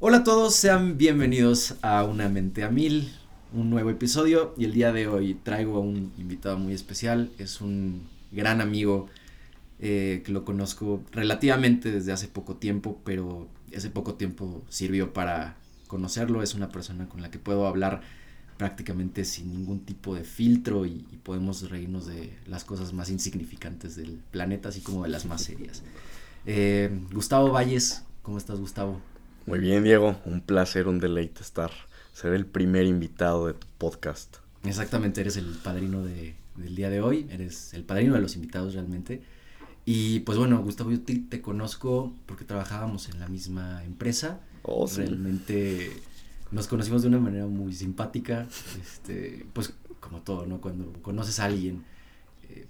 [0.00, 3.12] Hola a todos, sean bienvenidos a Una Mente a Mil,
[3.52, 7.60] un nuevo episodio y el día de hoy traigo a un invitado muy especial, es
[7.60, 9.08] un gran amigo
[9.80, 15.56] eh, que lo conozco relativamente desde hace poco tiempo, pero ese poco tiempo sirvió para
[15.88, 18.02] conocerlo, es una persona con la que puedo hablar
[18.56, 24.20] prácticamente sin ningún tipo de filtro y, podemos reírnos de las cosas más insignificantes del
[24.30, 25.82] planeta, así como de las más serias.
[26.46, 29.00] Eh, Gustavo Valles, ¿cómo estás Gustavo?
[29.48, 30.20] Muy bien, Diego.
[30.26, 31.70] Un placer, un deleite estar,
[32.12, 34.36] ser el primer invitado de tu podcast.
[34.62, 38.74] Exactamente, eres el padrino de, del día de hoy, eres el padrino de los invitados
[38.74, 39.22] realmente.
[39.86, 44.40] Y pues bueno, Gustavo, yo te, conozco porque trabajábamos en la misma empresa.
[44.64, 45.00] Oh, sí.
[45.00, 45.92] Realmente
[46.50, 48.46] nos conocimos de una manera muy simpática.
[48.82, 50.60] Este, pues como todo, ¿no?
[50.60, 51.84] Cuando conoces a alguien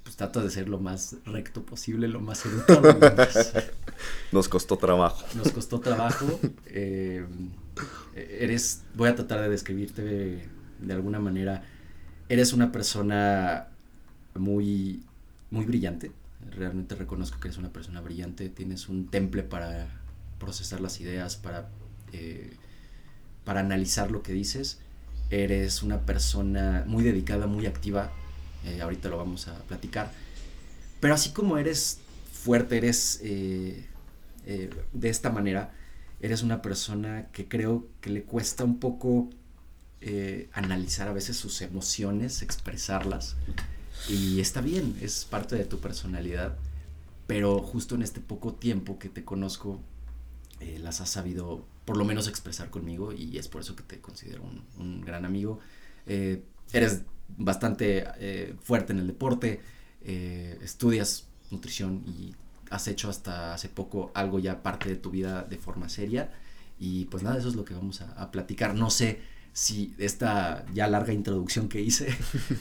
[0.08, 2.98] pues trata de ser lo más recto posible, lo más educado.
[4.32, 5.22] Nos costó trabajo.
[5.34, 6.40] Nos costó trabajo.
[6.64, 7.26] Eh,
[8.16, 11.62] eres, voy a tratar de describirte de, alguna manera.
[12.30, 13.68] Eres una persona
[14.34, 15.02] muy,
[15.50, 16.10] muy brillante.
[16.52, 18.48] Realmente reconozco que eres una persona brillante.
[18.48, 19.88] Tienes un temple para
[20.38, 21.68] procesar las ideas, para,
[22.14, 22.54] eh,
[23.44, 24.78] para analizar lo que dices.
[25.28, 28.10] Eres una persona muy dedicada, muy activa
[28.64, 30.12] eh, ahorita lo vamos a platicar.
[31.00, 31.98] Pero así como eres
[32.32, 33.86] fuerte, eres eh,
[34.46, 35.72] eh, de esta manera,
[36.20, 39.30] eres una persona que creo que le cuesta un poco
[40.52, 43.36] analizar a veces sus emociones, expresarlas.
[44.08, 46.56] Y está bien, es parte de tu personalidad.
[47.26, 49.80] Pero justo en este poco tiempo que te conozco,
[50.78, 54.44] las has sabido por lo menos expresar conmigo y es por eso que te considero
[54.78, 55.58] un gran amigo.
[56.06, 57.02] eres
[57.36, 59.60] bastante eh, fuerte en el deporte,
[60.02, 62.34] eh, estudias nutrición y
[62.70, 66.30] has hecho hasta hace poco algo ya parte de tu vida de forma seria.
[66.78, 68.74] Y pues nada, eso es lo que vamos a, platicar.
[68.74, 69.20] No sé
[69.52, 72.14] si esta ya larga introducción que hice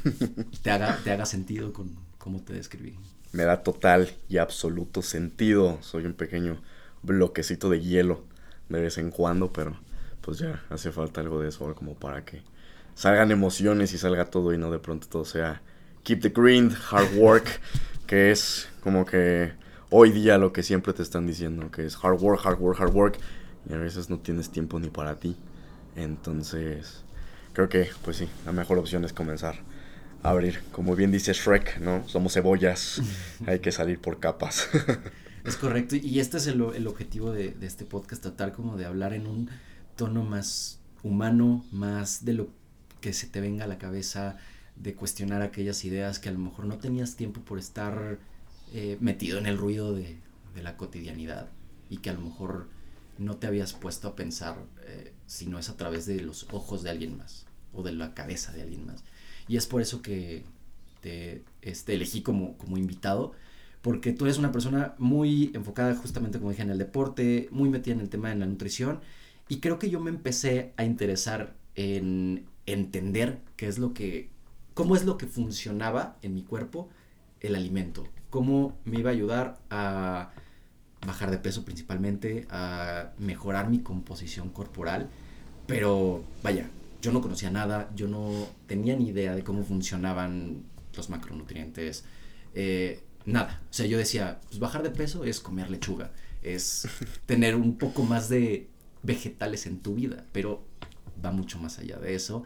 [0.64, 2.96] te haga, te haga sentido con cómo te describí.
[3.34, 5.78] Me da total y absoluto sentido.
[5.82, 6.60] Soy un pequeño
[7.04, 8.24] bloquecito de hielo
[8.70, 9.78] de vez en cuando, pero
[10.22, 12.42] pues ya hace falta algo de eso como para que
[12.98, 15.62] salgan emociones y salga todo y no de pronto todo sea
[16.04, 17.62] keep the grind, hard work,
[18.08, 19.52] que es como que
[19.92, 22.94] hoy día lo que siempre te están diciendo, que es hard work, hard work, hard
[22.96, 23.20] work,
[23.70, 25.36] y a veces no tienes tiempo ni para ti.
[25.96, 27.04] Entonces,
[27.54, 29.56] creo que, pues sí, la mejor opción es comenzar
[30.24, 30.62] a abrir.
[30.72, 32.08] Como bien dice Shrek, ¿no?
[32.08, 33.02] Somos cebollas,
[33.46, 34.70] hay que salir por capas.
[35.44, 38.86] es correcto, y este es el, el objetivo de, de este podcast, tratar como de
[38.86, 39.50] hablar en un
[39.96, 42.48] tono más humano, más de lo
[43.02, 44.38] que se te venga a la cabeza
[44.76, 48.20] de cuestionar aquellas ideas que a lo mejor no tenías tiempo por estar
[48.74, 50.18] eh, metido en el ruido de,
[50.62, 51.50] la cotidianidad
[51.88, 52.68] y que a lo mejor
[53.20, 56.82] no te habías puesto a pensar eh, si no es a través de los ojos
[56.82, 59.04] de alguien más o de la cabeza de alguien más.
[59.48, 60.46] Y es por eso que
[61.02, 63.34] te este, elegí como, como invitado,
[63.84, 67.94] porque tú eres una persona muy enfocada justamente, como dije, en el deporte, muy metida
[67.94, 69.00] en el tema de la nutrición,
[69.48, 74.30] y creo que yo me empecé a interesar en entender qué es lo que,
[74.76, 76.90] cómo es lo que funcionaba en mi cuerpo
[77.40, 80.32] el alimento, cómo me iba a ayudar a
[81.06, 85.10] bajar de peso principalmente, a mejorar mi composición corporal,
[85.66, 86.70] pero vaya,
[87.02, 90.64] yo no conocía nada, yo no tenía ni idea de cómo funcionaban
[90.96, 92.04] los macronutrientes,
[92.54, 93.62] eh, nada.
[93.70, 96.12] O sea, yo decía, pues bajar de peso es comer lechuga,
[96.42, 96.88] es
[97.26, 98.68] tener un poco más de
[99.04, 100.64] vegetales en tu vida, pero
[101.24, 102.44] va mucho más allá de eso.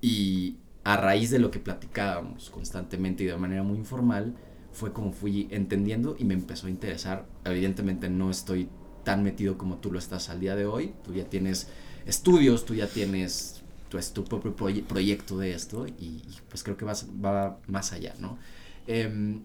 [0.00, 4.36] Y a raíz de lo que platicábamos constantemente y de manera muy informal,
[4.72, 7.26] fue como fui entendiendo y me empezó a interesar.
[7.44, 8.68] Evidentemente no estoy
[9.04, 10.94] tan metido como tú lo estás al día de hoy.
[11.04, 11.68] Tú ya tienes
[12.04, 17.08] estudios, tú ya tienes pues, tu propio proyecto de esto y, pues creo que vas,
[17.24, 18.38] va más allá, ¿no?
[18.86, 19.42] Em,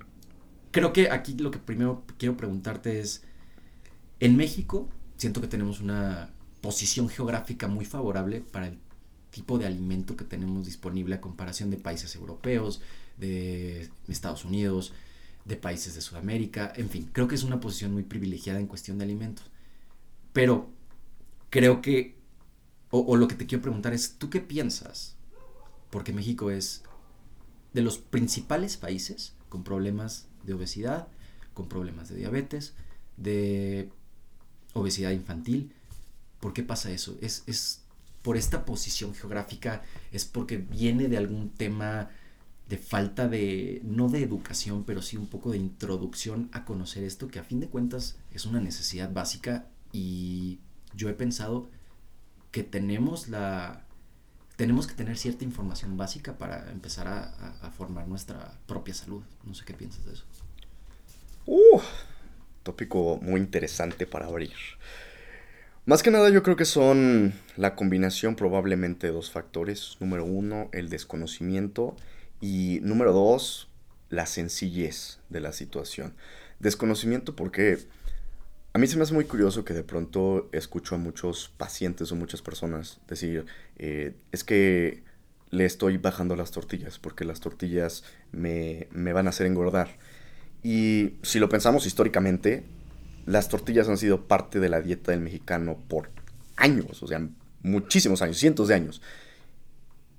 [0.71, 3.23] creo que aquí lo que primero quiero preguntarte es,
[4.19, 6.29] en México siento que tenemos una
[6.61, 8.77] posición geográfica muy favorable para el
[9.31, 12.81] tipo de alimento que tenemos disponible a comparación de países europeos,
[13.17, 14.93] de Estados Unidos,
[15.45, 18.97] de países de Sudamérica, en fin, creo que es una posición muy privilegiada en cuestión
[18.97, 19.45] de alimentos.
[20.33, 20.69] Pero
[21.49, 22.15] creo que,
[22.89, 25.15] o, lo que te quiero preguntar es, ¿tú qué piensas?
[25.89, 26.83] Porque México es
[27.73, 31.07] de los principales países con problemas de obesidad,
[31.53, 32.73] con problemas de diabetes,
[33.17, 33.89] de
[34.73, 35.73] obesidad infantil.
[36.39, 37.17] ¿Por qué pasa eso?
[37.21, 37.80] Es,
[38.21, 42.09] por esta posición geográfica es porque viene de algún tema
[42.69, 47.27] de falta de, no de educación, pero sí un poco de introducción a conocer esto,
[47.27, 50.59] que a fin de cuentas es una necesidad básica y
[50.95, 51.69] yo he pensado
[52.51, 53.85] que tenemos la
[54.55, 59.23] tenemos que tener cierta información básica para empezar a, formar nuestra propia salud.
[59.43, 60.23] No sé qué piensas de eso.
[61.47, 61.81] Uh,
[62.61, 64.53] tópico muy interesante para abrir.
[65.91, 69.97] Más que nada yo creo que son la combinación probablemente de dos factores.
[69.99, 71.97] Número uno, el desconocimiento
[72.39, 73.69] y número dos,
[74.07, 76.13] la sencillez de la situación.
[76.59, 77.77] Desconocimiento porque
[78.71, 82.15] a mí se me hace muy curioso que de pronto escucho a muchos pacientes o
[82.15, 83.45] muchas personas decir,
[83.77, 85.03] eh, es que
[85.49, 89.89] le estoy bajando las tortillas porque las tortillas me, me van a hacer engordar.
[90.63, 92.63] Y si lo pensamos históricamente,
[93.25, 96.09] las tortillas han sido parte de la dieta del mexicano por
[96.55, 97.27] años, o sea,
[97.63, 99.01] muchísimos años, cientos de años.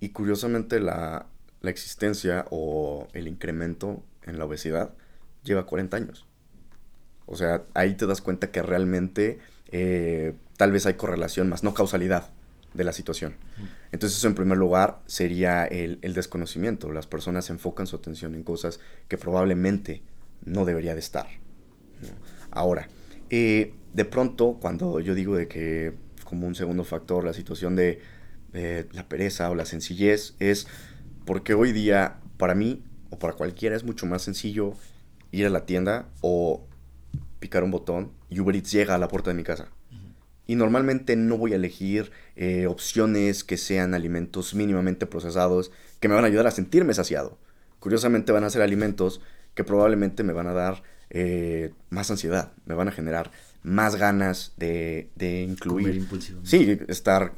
[0.00, 1.26] Y curiosamente la,
[1.60, 4.94] la existencia o el incremento en la obesidad
[5.44, 6.26] lleva 40 años.
[7.26, 9.38] O sea, ahí te das cuenta que realmente
[9.70, 12.30] eh, tal vez hay correlación más, no causalidad
[12.74, 13.34] de la situación.
[13.90, 16.90] Entonces eso en primer lugar sería el, desconocimiento.
[16.90, 20.02] Las personas enfocan su atención en cosas que probablemente
[20.44, 21.26] no debería de estar.
[22.52, 22.88] Ahora,
[23.30, 25.94] eh, de pronto cuando yo digo de que
[26.24, 28.00] como un segundo factor la situación de
[28.52, 30.66] la pereza o la sencillez es
[31.24, 34.74] porque hoy día, para mí, o para cualquiera, es mucho más sencillo
[35.30, 36.66] ir a la tienda o
[37.38, 39.68] picar un botón y Uber Eats llega a la puerta de mi casa.
[40.46, 45.70] Y normalmente no voy a elegir eh, opciones que sean alimentos mínimamente procesados
[46.00, 47.38] que me van a ayudar a sentirme saciado.
[47.78, 49.20] Curiosamente van a ser alimentos
[49.54, 50.82] que probablemente me van a dar
[51.14, 53.30] eh, más ansiedad, me van a generar
[53.62, 56.08] más ganas de, de incluir.
[56.42, 57.34] Sí, estar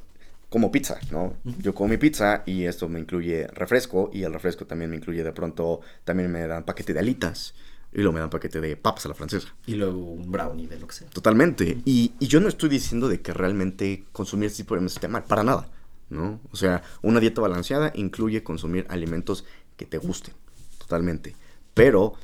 [0.49, 1.35] como pizza, ¿no?
[1.59, 5.25] Yo como mi pizza y esto me incluye refresco y el refresco también me incluye
[5.25, 7.55] de pronto, también me dan paquete de alitas
[7.93, 9.49] y luego me dan paquete de papas a la francesa.
[9.67, 11.09] Y luego un brownie de lo que sea.
[11.09, 11.79] Totalmente.
[11.85, 15.25] y, yo no estoy diciendo de que realmente consumir este tipo de alimentos esté mal,
[15.25, 15.69] para nada,
[16.11, 16.41] ¿no?
[16.53, 19.45] O sea, una dieta balanceada incluye consumir alimentos
[19.77, 20.35] que te gusten,
[20.79, 21.35] totalmente.
[21.75, 22.15] Pero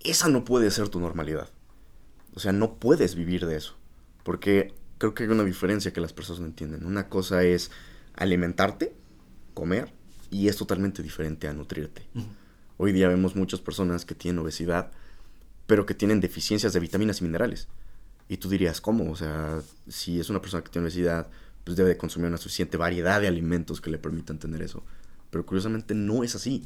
[0.00, 1.48] esa no puede ser tu normalidad.
[2.34, 3.76] O sea, no puedes vivir de eso.
[4.22, 6.84] Porque creo que hay una diferencia que las personas no entienden.
[6.84, 7.70] Una cosa es
[8.14, 8.94] alimentarte,
[9.54, 9.92] comer,
[10.30, 12.06] y es totalmente diferente a nutrirte.
[12.76, 14.90] Hoy día vemos muchas personas que tienen obesidad,
[15.66, 17.68] pero que tienen deficiencias de vitaminas y minerales.
[18.28, 19.10] Y tú dirías, ¿cómo?
[19.10, 21.28] O sea, si es una persona que tiene obesidad,
[21.64, 24.82] pues debe de consumir una suficiente variedad de alimentos que le permitan tener eso.
[25.30, 26.64] Pero curiosamente no es así.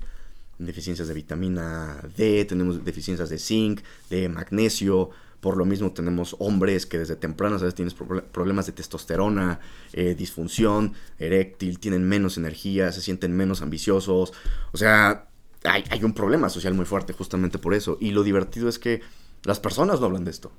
[0.58, 3.80] Deficiencias de vitamina D, tenemos deficiencias de zinc,
[4.10, 5.10] de magnesio,
[5.44, 7.94] por lo mismo tenemos hombres que desde tempranas a veces tienen
[8.32, 9.60] problemas de testosterona,
[9.92, 14.32] eh, disfunción eréctil, tienen menos energía, se sienten menos ambiciosos.
[14.72, 15.28] O sea,
[15.64, 17.98] hay, un problema social muy fuerte justamente por eso.
[18.00, 19.02] Y lo divertido es que
[19.42, 20.50] las personas no hablan de esto.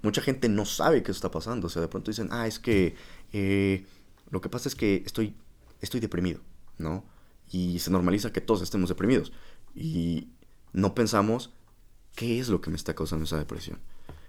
[0.00, 1.66] Mucha gente no sabe qué está pasando.
[1.66, 2.94] O sea, de pronto dicen, ah, es que
[3.34, 3.84] eh,
[4.30, 5.34] lo que pasa es que estoy,
[5.82, 6.40] estoy deprimido,
[6.78, 7.04] ¿no?
[7.50, 9.32] Y se normaliza que todos estemos deprimidos.
[9.74, 10.28] Y
[10.72, 11.52] no pensamos
[12.14, 13.78] qué es lo que me está causando esa depresión.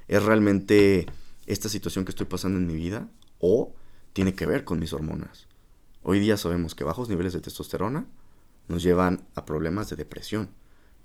[0.07, 1.06] ¿Es realmente
[1.45, 3.74] esta situación que estoy pasando en mi vida o
[4.13, 5.48] tiene que ver con mis hormonas?
[6.01, 8.06] Hoy día sabemos que bajos niveles de testosterona
[8.68, 10.50] nos llevan a problemas de depresión,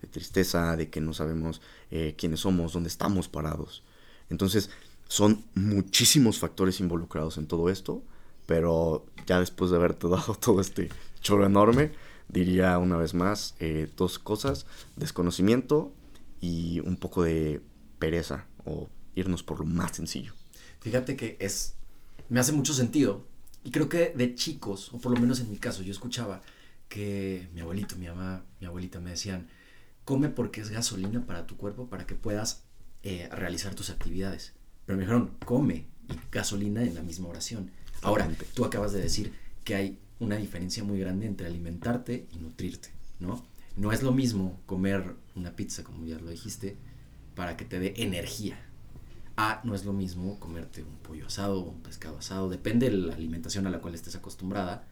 [0.01, 1.61] de tristeza, de que no sabemos
[1.91, 3.83] eh, quiénes somos, dónde estamos parados.
[4.31, 4.71] Entonces,
[5.09, 8.03] son muchísimos factores involucrados en todo esto,
[8.47, 11.93] pero ya después de haberte dado todo este choro enorme,
[12.29, 14.67] diría una vez más eh, dos cosas,
[14.97, 15.93] desconocimiento
[16.41, 17.61] y un poco de
[17.99, 20.35] pereza o irnos por lo más sencillo.
[20.81, 21.75] Fíjate que es,
[22.29, 23.27] me hace mucho sentido.
[23.63, 26.43] Y creo que de chicos, o por lo menos en mi caso, yo escuchaba
[26.89, 29.49] que mi abuelito, mi mamá, mi abuelita me decían,
[30.05, 32.65] come porque es gasolina para tu cuerpo para que puedas
[33.03, 34.53] eh, realizar tus actividades.
[34.85, 37.71] Pero me dijeron, come y gasolina en la misma oración.
[38.03, 39.33] Ahora, tú acabas de decir
[39.65, 42.91] que hay una diferencia muy grande entre alimentarte y nutrirte,
[43.21, 43.45] ¿no?
[43.77, 46.77] No es lo mismo comer una pizza, como ya lo dijiste,
[47.35, 48.59] para que te dé energía.
[49.37, 52.97] A no es lo mismo comerte un pollo asado o un pescado asado, depende de
[52.97, 54.87] la alimentación a la cual estés acostumbrada,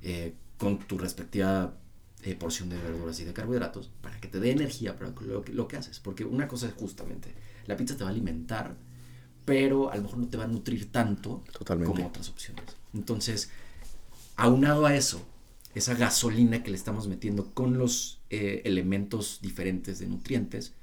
[0.00, 1.74] eh, con tu respectiva
[2.22, 5.52] eh, porción de verduras y de carbohidratos, para que te dé energía para lo que,
[5.52, 6.00] lo que haces.
[6.00, 7.34] Porque una cosa es justamente,
[7.66, 8.76] la pizza te va a alimentar,
[9.44, 12.64] pero a lo mejor no te va a nutrir tanto como otras opciones.
[12.94, 13.50] Entonces,
[14.36, 15.26] aunado a eso,
[15.74, 20.74] esa gasolina que le estamos metiendo con los eh, elementos diferentes de nutrientes,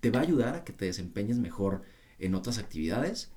[0.00, 1.82] te va a ayudar a que te desempeñes mejor
[2.18, 3.30] en otras actividades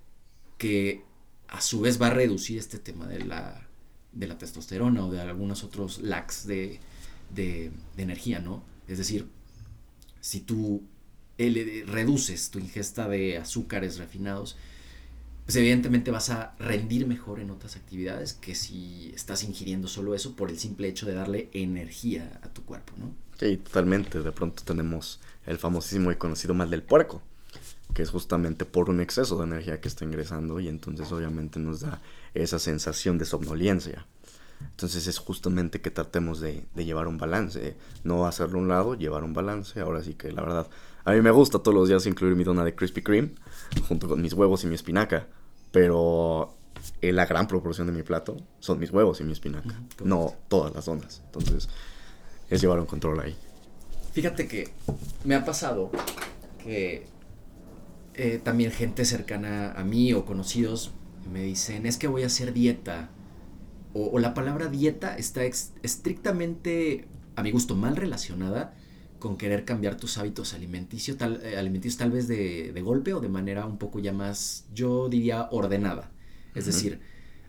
[0.58, 1.04] que
[1.48, 3.68] a su vez va a reducir este tema de la,
[4.12, 6.80] de la testosterona o de algunos otros lacks de,
[7.34, 8.64] de, energía, ¿no?
[8.88, 9.28] Es decir,
[10.22, 10.84] si tú
[11.38, 14.56] reduces tu ingesta de azúcares refinados,
[15.46, 20.36] pues evidentemente vas a rendir mejor en otras actividades que si estás ingiriendo solo eso
[20.36, 23.12] por el simple hecho de darle energía a tu cuerpo, ¿no?
[23.40, 24.22] Sí, totalmente.
[24.22, 27.22] De pronto tenemos el famosísimo y conocido mal del puerco,
[27.94, 31.82] que es justamente por un exceso de energía que está ingresando y entonces obviamente nos
[31.82, 32.02] da
[32.34, 34.06] esa sensación de somnolencia.
[34.62, 38.94] Entonces es justamente que tratemos de, de llevar un balance, no hacerlo a un lado,
[38.94, 39.80] llevar un balance.
[39.80, 40.70] Ahora sí que la verdad,
[41.04, 43.32] a mí me gusta todos los días incluir mi dona de Krispy Kreme
[43.88, 45.28] junto con mis huevos y mi espinaca,
[45.72, 46.54] pero
[47.02, 50.74] eh, la gran proporción de mi plato son mis huevos y mi espinaca, no todas
[50.74, 51.22] las donas.
[51.26, 51.70] Entonces
[52.50, 53.36] es llevar un control ahí.
[54.14, 54.70] Fíjate que
[55.24, 55.90] me ha pasado
[56.64, 57.08] que
[58.14, 60.92] eh, también gente cercana a mí o conocidos
[61.32, 63.10] me dicen, es que voy a hacer dieta.
[63.94, 68.74] O, la palabra dieta está estrictamente, a mi gusto, mal relacionada
[69.22, 73.30] con querer cambiar tus hábitos alimenticios, tal, eh, alimenticios tal vez de, golpe o de
[73.30, 76.12] manera un poco ya más, yo diría, ordenada.
[76.54, 77.00] Es decir,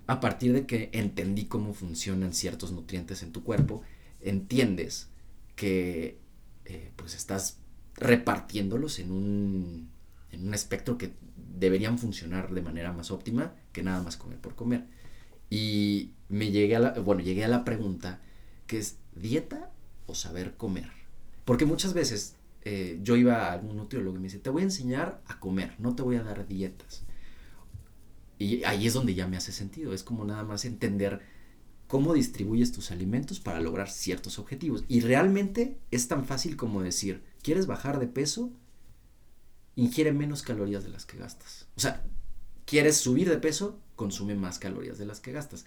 [0.06, 3.82] a partir de que entendí cómo funcionan ciertos nutrientes en tu cuerpo,
[4.20, 5.08] entiendes
[5.56, 6.18] que
[6.66, 7.58] eh, pues estás
[7.96, 9.90] repartiéndolos en un,
[10.30, 14.54] en un espectro que deberían funcionar de manera más óptima que nada más comer por
[14.54, 14.86] comer.
[15.50, 18.20] Y me llegué a la, bueno, llegué a la pregunta
[18.68, 19.70] que es dieta
[20.06, 21.01] o saber comer.
[21.44, 24.66] Porque muchas veces eh, yo iba a algún nutriólogo y me dice, te voy a
[24.66, 27.02] enseñar a comer, no te voy a dar dietas.
[28.38, 31.22] Y ahí es donde ya me hace sentido, es como nada más entender
[31.88, 34.84] cómo distribuyes tus alimentos para lograr ciertos objetivos.
[34.88, 38.50] Y realmente es tan fácil como decir, ¿quieres bajar de peso?
[39.76, 41.66] Ingiere menos calorías de las que gastas.
[41.76, 42.02] O sea,
[42.64, 43.78] ¿quieres subir de peso?
[43.96, 45.66] Consume más calorías de las que gastas.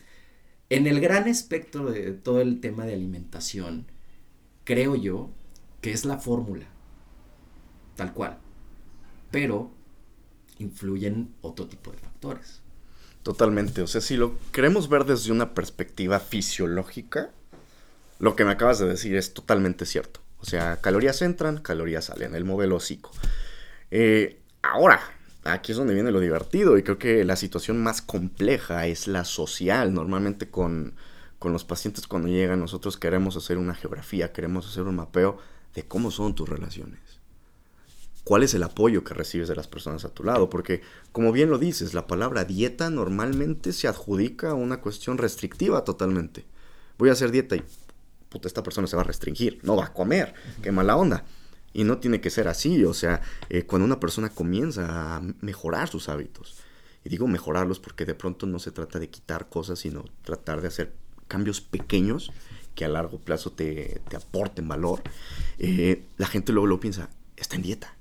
[0.70, 3.86] En el gran espectro de todo el tema de alimentación,
[4.64, 5.32] creo yo
[5.86, 6.66] que es la fórmula,
[7.96, 8.40] tal cual.
[9.30, 9.70] Pero
[10.58, 12.64] influyen otro tipo de factores.
[13.22, 13.84] Totalmente.
[13.84, 17.30] O sea, si lo queremos ver desde una perspectiva fisiológica,
[18.18, 20.22] lo que me acabas de decir es totalmente cierto.
[20.40, 23.12] O sea, calorías entran, calorías salen, el modelo psico.
[23.92, 25.00] Eh, ahora,
[25.44, 29.24] aquí es donde viene lo divertido y creo que la situación más compleja es la
[29.24, 29.94] social.
[29.94, 30.96] Normalmente con,
[31.38, 35.38] con los pacientes cuando llegan nosotros queremos hacer una geografía, queremos hacer un mapeo
[35.76, 37.06] de cómo son tus relaciones
[38.26, 40.82] cuál es el apoyo que recibes de las personas a tu lado, porque
[41.14, 46.44] como bien lo dices, la palabra dieta normalmente se adjudica a una cuestión restrictiva totalmente.
[46.98, 47.64] Voy a hacer dieta y
[48.28, 51.24] puta, esta persona se va a restringir, no va a comer, qué mala onda.
[51.72, 55.88] Y no tiene que ser así, o sea, eh, cuando una persona comienza a mejorar
[55.88, 56.58] sus hábitos,
[57.04, 60.70] y digo mejorarlos porque de pronto no se trata de quitar cosas, sino tratar de
[60.70, 60.94] hacer
[61.28, 62.32] cambios pequeños
[62.76, 65.02] que a largo plazo te, aporten valor,
[65.58, 67.96] eh, la gente luego lo piensa, está en dieta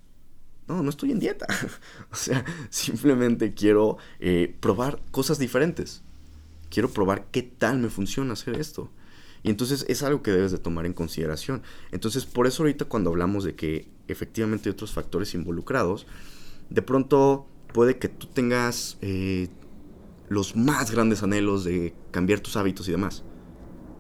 [0.67, 1.47] no, no estoy en dieta.
[2.13, 6.03] o sea, simplemente quiero eh, probar cosas diferentes.
[6.71, 8.91] Quiero probar qué tal me funciona hacer esto.
[9.43, 11.63] Y entonces es algo que debes de tomar en consideración.
[11.93, 16.07] Entonces, por eso ahorita cuando hablamos de que efectivamente hay otros factores involucrados,
[16.71, 19.49] de pronto puede que tú tengas eh,
[20.29, 23.23] los más grandes anhelos de cambiar tus hábitos y demás.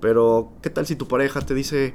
[0.04, 1.94] Pero, ¿qué tal si tu pareja te dice,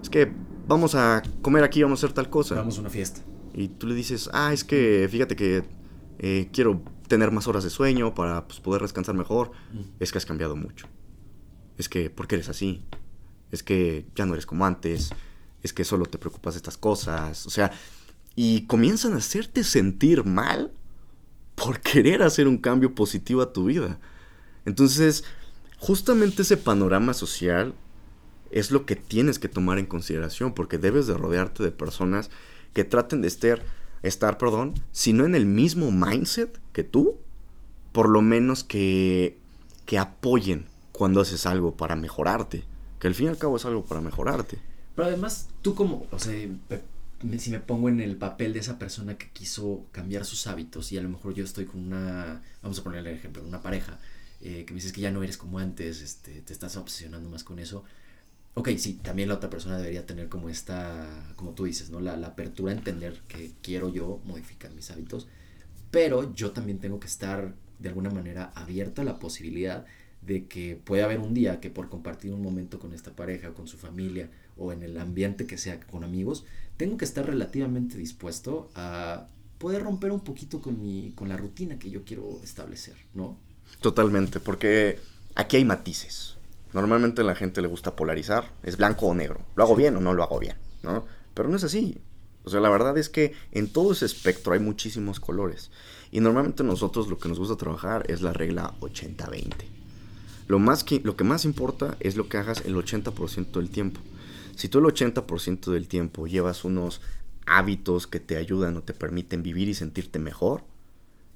[0.00, 0.32] es que
[0.68, 2.54] vamos a comer aquí, vamos a hacer tal cosa?
[2.54, 3.22] Vamos a una fiesta
[3.52, 5.64] y tú le dices, ah, es que fíjate que
[6.20, 9.50] eh, quiero tener más horas de sueño para pues, poder descansar mejor,
[9.98, 10.86] es que has cambiado mucho.
[11.76, 12.84] Es que, ¿por qué eres así?
[13.50, 15.10] Es que ya no eres como antes,
[15.60, 17.72] es que solo te preocupas de estas cosas, o sea,
[18.36, 20.70] y comienzan a hacerte sentir mal
[21.56, 23.98] por querer hacer un cambio positivo a tu vida.
[24.64, 25.24] Entonces,
[25.78, 27.74] justamente ese panorama social
[28.50, 32.30] es lo que tienes que tomar en consideración, porque debes de rodearte de personas
[32.72, 33.62] que traten de estar,
[34.02, 37.16] estar, perdón, si no en el mismo mindset que tú,
[37.92, 39.38] por lo menos que,
[39.86, 42.64] que apoyen cuando haces algo para mejorarte,
[42.98, 44.58] que al fin y al cabo es algo para mejorarte.
[44.96, 46.34] Pero además, tú como, o sea,
[47.38, 50.98] si me pongo en el papel de esa persona que quiso cambiar sus hábitos y
[50.98, 53.98] a lo mejor yo estoy con una, vamos a ponerle el ejemplo, una pareja,
[54.40, 57.44] eh, que me dices que ya no eres como antes, este, te estás obsesionando más
[57.44, 57.84] con eso,
[58.58, 62.00] ok, sí, también la otra persona debería tener como esta, como tú dices, ¿no?
[62.00, 65.28] La, apertura a entender que quiero yo modificar mis hábitos,
[65.90, 69.86] pero yo también tengo que estar de alguna manera abierto a la posibilidad
[70.22, 73.68] de que puede haber un día que por compartir un momento con esta pareja con
[73.68, 76.44] su familia o en el ambiente que sea con amigos,
[76.76, 79.28] tengo que estar relativamente dispuesto a
[79.58, 83.38] poder romper un poquito con mi con la rutina que yo quiero establecer, ¿no?
[83.80, 85.00] Totalmente, porque
[85.34, 86.36] aquí hay matices.
[86.72, 89.40] Normalmente a la gente le gusta polarizar, es blanco o negro.
[89.56, 90.56] ¿Lo hago bien o no lo hago bien?
[90.82, 91.04] ¿no?
[91.34, 91.98] Pero no es así.
[92.44, 95.70] O sea, la verdad es que en todo ese espectro hay muchísimos colores.
[96.10, 99.54] Y normalmente nosotros lo que nos gusta trabajar es la regla 80-20.
[100.46, 104.00] Lo, más que, lo que más importa es lo que hagas el 80% del tiempo.
[104.56, 107.00] Si tú el 80% del tiempo llevas unos
[107.46, 110.64] hábitos que te ayudan o te permiten vivir y sentirte mejor,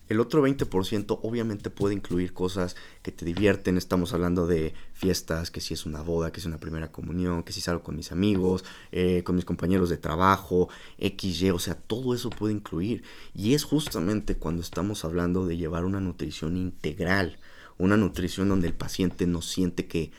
[0.08, 3.78] el otro 20% obviamente puede incluir cosas que te divierten.
[3.78, 7.42] Estamos hablando de fiestas, que si es una boda, que si es una primera comunión,
[7.42, 10.68] que si salgo con mis amigos, eh, con mis compañeros de trabajo,
[10.98, 13.04] XY, o sea, todo eso puede incluir.
[13.34, 17.38] Y es justamente cuando estamos hablando de llevar una nutrición integral,
[17.78, 20.12] una nutrición donde el paciente no siente que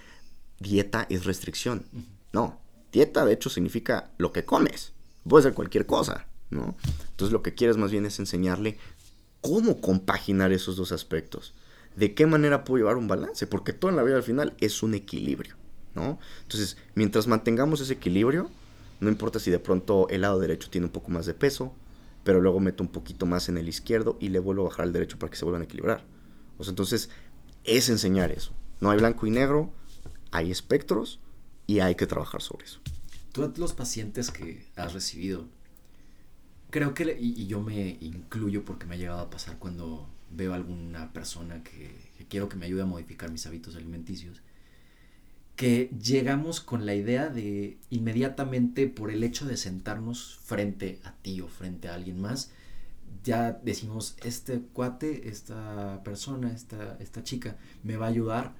[0.59, 1.85] dieta es restricción.
[2.31, 2.59] No,
[2.91, 4.93] dieta de hecho significa lo que comes.
[5.27, 6.75] Puede ser cualquier cosa, ¿no?
[7.11, 8.77] Entonces lo que quieres más bien es enseñarle
[9.43, 11.53] cómo compaginar esos dos aspectos.
[11.95, 13.45] ¿De qué manera puedo llevar un balance?
[13.45, 15.55] Porque todo en la vida al final es un equilibrio,
[15.93, 16.17] ¿no?
[16.41, 18.49] Entonces, mientras mantengamos ese equilibrio,
[18.99, 21.75] no importa si de pronto el lado derecho tiene un poco más de peso,
[22.23, 24.93] pero luego meto un poquito más en el izquierdo y le vuelvo a bajar al
[24.93, 26.05] derecho para que se vuelvan a equilibrar.
[26.57, 27.09] O sea, entonces,
[27.65, 28.53] es enseñar eso.
[28.79, 29.73] No hay blanco y negro,
[30.31, 31.19] hay espectros
[31.67, 32.79] y hay que trabajar sobre eso.
[33.33, 35.47] Tú los pacientes que has recibido,
[36.73, 40.55] creo que, y, yo me incluyo porque me ha llegado a pasar cuando veo a
[40.55, 41.91] alguna persona que,
[42.29, 44.41] quiero que me ayude a modificar mis hábitos alimenticios,
[45.55, 51.41] que llegamos con la idea de inmediatamente por el hecho de sentarnos frente a ti
[51.41, 52.49] o frente a alguien más,
[53.23, 58.55] ya decimos, este cuate, esta persona, esta, esta chica me va a ayudar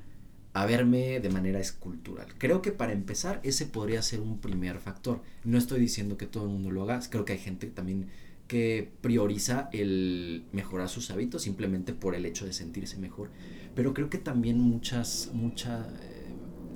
[0.54, 2.28] a verme de manera escultural.
[2.38, 5.22] Creo que para empezar ese podría ser un primer factor.
[5.44, 8.08] No estoy diciendo que todo el mundo lo haga, creo que hay gente también
[8.48, 13.32] que prioriza el mejorar sus hábitos simplemente por el hecho de sentirse mejor.
[13.74, 16.28] Pero creo que también muchas, mucha, eh,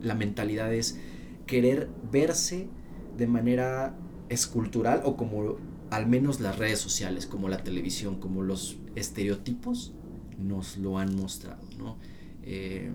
[0.01, 0.97] la mentalidad es
[1.45, 2.67] querer verse
[3.15, 3.95] de manera
[4.29, 5.57] escultural o como
[5.91, 9.93] al menos las redes sociales, como la televisión, como los estereotipos
[10.37, 11.97] nos lo han mostrado, ¿no?
[12.43, 12.91] Eh,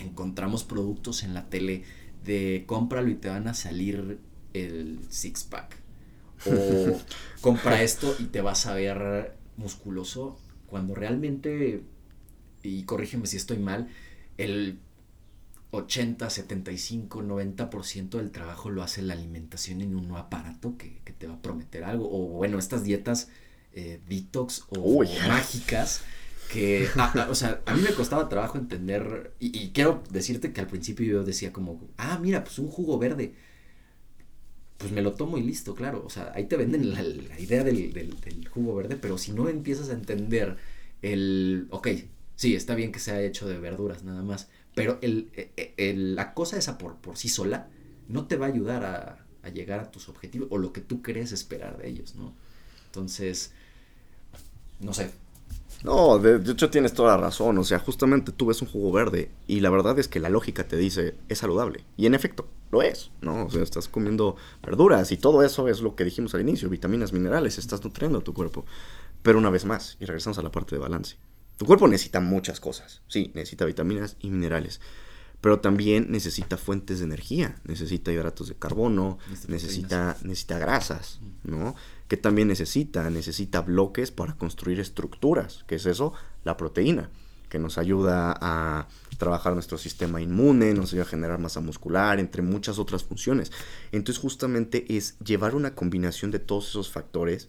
[0.00, 1.84] encontramos productos en la tele
[2.24, 4.18] de cómpralo y te van a salir
[4.52, 5.76] el six pack.
[6.46, 6.98] O
[7.40, 10.38] compra esto y te vas a ver musculoso.
[10.66, 11.82] Cuando realmente,
[12.62, 13.88] y corrígeme si estoy mal,
[14.38, 14.78] el
[15.72, 21.34] 80, 75, 90% del trabajo lo hace la alimentación en un aparato que, te va
[21.34, 22.08] a prometer algo.
[22.10, 23.28] O bueno, estas dietas
[23.72, 26.02] eh, detox o mágicas
[26.52, 26.88] que,
[27.28, 31.24] o sea, a mí me costaba trabajo entender, y, quiero decirte que al principio yo
[31.24, 33.34] decía como, ah, mira, pues un jugo verde,
[34.78, 37.02] pues me lo tomo y listo, claro, o sea, ahí te venden la,
[37.38, 40.56] idea del, jugo verde, pero si no empiezas a entender
[41.02, 41.88] el, ok,
[42.36, 46.34] sí, está bien que sea hecho de verduras nada más, pero el, e, e, la
[46.34, 47.68] cosa esa por, por sí sola
[48.08, 51.02] no te va a ayudar a, a llegar a tus objetivos o lo que tú
[51.02, 52.34] crees esperar de ellos, ¿no?
[52.86, 53.52] Entonces,
[54.80, 55.10] no sé,
[55.82, 57.56] no, de, hecho tienes toda la razón.
[57.58, 60.68] O sea, justamente tú ves un jugo verde y la verdad es que la lógica
[60.68, 61.84] te dice es saludable.
[61.96, 63.46] Y en efecto, lo es, ¿no?
[63.46, 67.12] O sea, estás comiendo verduras y todo eso es lo que dijimos al inicio, vitaminas,
[67.12, 68.64] minerales, estás nutriendo a tu cuerpo.
[69.22, 71.16] Pero una vez más, y regresamos a la parte de balance.
[71.56, 73.02] Tu cuerpo necesita muchas cosas.
[73.08, 74.80] Sí, necesita vitaminas y minerales.
[75.40, 81.74] Pero también necesita fuentes de energía, necesita hidratos de carbono, necesita, necesita grasas, ¿no?
[82.10, 87.08] Que también necesita, necesita bloques para construir estructuras, que es eso, la proteína,
[87.48, 92.42] que nos ayuda a trabajar nuestro sistema inmune, nos ayuda a generar masa muscular, entre
[92.42, 93.52] muchas otras funciones.
[93.92, 97.48] Entonces justamente es llevar una combinación de todos esos factores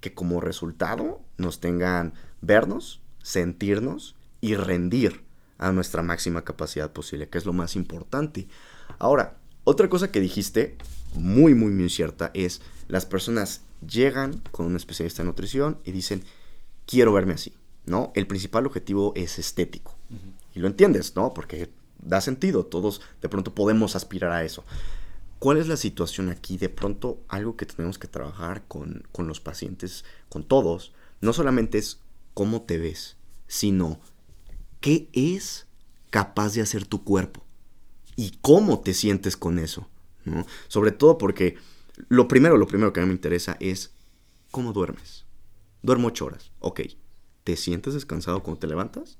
[0.00, 5.22] que como resultado nos tengan vernos, sentirnos y rendir
[5.56, 8.46] a nuestra máxima capacidad posible, que es lo más importante.
[8.98, 10.76] Ahora, otra cosa que dijiste,
[11.14, 16.22] muy, muy, muy cierta, es las personas llegan con un especialista en nutrición y dicen,
[16.86, 17.52] quiero verme así,
[17.86, 18.12] ¿no?
[18.14, 19.96] El principal objetivo es estético.
[20.54, 21.32] Y lo entiendes, ¿no?
[21.32, 21.70] Porque
[22.02, 24.64] da sentido, todos de pronto podemos aspirar a eso.
[25.38, 26.56] ¿Cuál es la situación aquí?
[26.56, 31.78] De pronto algo que tenemos que trabajar con, con los pacientes, con todos, no solamente
[31.78, 32.00] es
[32.34, 33.16] cómo te ves,
[33.48, 34.00] sino
[34.80, 35.66] qué es
[36.10, 37.42] capaz de hacer tu cuerpo
[38.16, 39.88] y cómo te sientes con eso.
[40.24, 40.46] ¿no?
[40.68, 41.56] Sobre todo porque
[42.08, 43.94] lo primero, lo primero que a mí me interesa es
[44.50, 45.26] cómo duermes.
[45.82, 46.52] Duermo ocho horas.
[46.60, 46.80] Ok.
[47.44, 49.18] ¿Te sientes descansado cuando te levantas?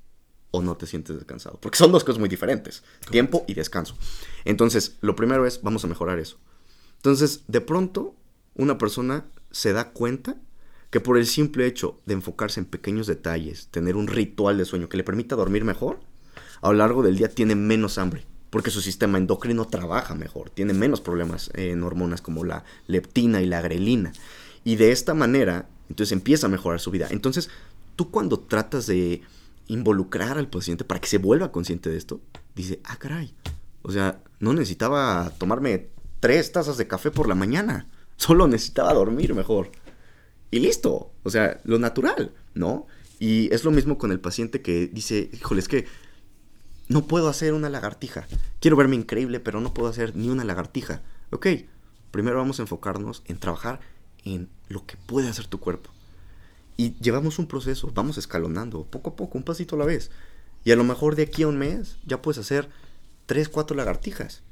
[0.51, 1.59] ¿O no te sientes descansado?
[1.61, 2.85] Porque son dos cosas muy diferentes.
[3.11, 3.97] Tiempo y descanso.
[4.45, 6.39] Entonces, lo primero es, vamos a mejorar eso.
[6.97, 8.15] Entonces, de pronto,
[8.55, 10.37] una persona se da cuenta
[10.91, 14.89] que por el simple hecho de enfocarse en pequeños detalles, tener un ritual de sueño
[14.89, 16.01] que le permita dormir mejor,
[16.61, 20.75] a lo largo del día tiene menos hambre porque su sistema endocrino trabaja mejor, tiene
[20.75, 24.13] menos problemas en hormonas como la leptina y la grelina.
[24.63, 27.09] Y de esta manera, entonces empieza a mejorar su vida.
[27.11, 27.49] Entonces,
[27.97, 29.23] tú cuando tratas de
[29.69, 32.21] involucrar al paciente para que se vuelva consciente de esto,
[32.55, 33.35] dice, ah, caray,
[33.81, 35.89] o sea, no necesitaba tomarme
[36.21, 37.87] tres tazas de café por la mañana,
[38.19, 39.71] solo necesitaba dormir mejor.
[40.51, 42.87] Y listo, o sea, lo natural, ¿no?
[43.19, 45.87] Y es lo mismo con el paciente que dice, híjole, es que
[46.93, 48.27] no puedo hacer una lagartija.
[48.61, 51.01] Quiero verme increíble, pero no puedo hacer ni una lagartija.
[51.31, 51.47] Ok,
[52.11, 53.81] primero vamos a enfocarnos en trabajar
[54.25, 55.91] en lo que puede hacer tu cuerpo.
[56.77, 60.11] Y llevamos un proceso, vamos escalonando, poco a poco, un pasito a la vez.
[60.65, 62.69] Y a lo mejor de aquí a un mes ya puedes hacer
[63.27, 64.43] tres, cuatro lagartijas.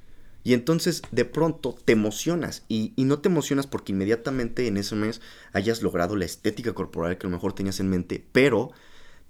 [0.42, 4.96] Y entonces de pronto te emocionas y, y, no te emocionas porque inmediatamente en ese
[4.96, 5.20] mes
[5.52, 8.72] hayas logrado la estética corporal que a lo mejor tenías en mente, pero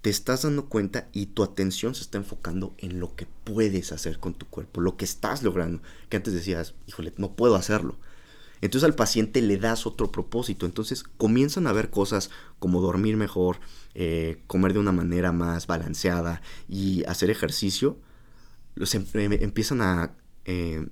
[0.01, 4.19] te estás dando cuenta y tu atención se está enfocando en lo que puedes hacer
[4.19, 7.97] con tu cuerpo, lo que estás logrando, que antes decías, híjole, no puedo hacerlo.
[8.61, 13.59] Entonces al paciente le das otro propósito, entonces comienzan a ver cosas como dormir mejor,
[13.95, 17.97] eh, comer de una manera más balanceada y hacer ejercicio,
[18.75, 20.87] los em em empiezan a eh,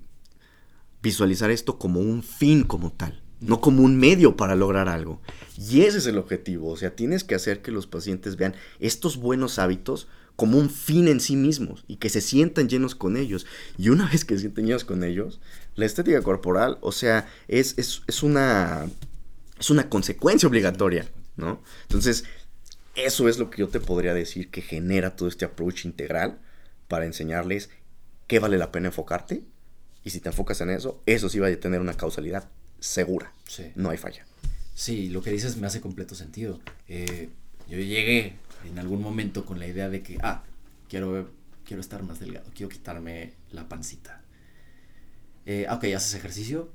[1.02, 5.20] visualizar esto como un fin como tal no como un medio para lograr algo.
[5.58, 9.16] Y ese es el objetivo, o sea, tienes que hacer que los pacientes vean estos
[9.16, 13.46] buenos hábitos como un fin en sí mismos y que se sientan llenos con ellos.
[13.76, 15.40] Y una vez que se sienten llenos con ellos,
[15.74, 18.88] la estética corporal, o sea, es, es, es una,
[19.58, 21.62] es una consecuencia obligatoria, ¿no?
[21.82, 22.24] Entonces,
[22.94, 26.38] eso es lo que yo te podría decir que genera todo este approach integral
[26.88, 27.70] para enseñarles
[28.26, 29.42] qué vale la pena enfocarte.
[30.02, 32.48] Y si te enfocas en eso, eso sí va a tener una causalidad
[32.80, 33.32] segura.
[33.46, 33.70] Sí.
[33.76, 34.26] No hay falla.
[34.74, 36.60] Sí, lo que dices me hace completo sentido.
[36.88, 37.28] Eh,
[37.68, 40.42] yo llegué en algún momento con la idea de que, ah,
[40.88, 41.30] quiero,
[41.66, 44.22] quiero estar más delgado, quiero quitarme la pancita.
[45.46, 46.70] Eh, ok, ¿haces ejercicio?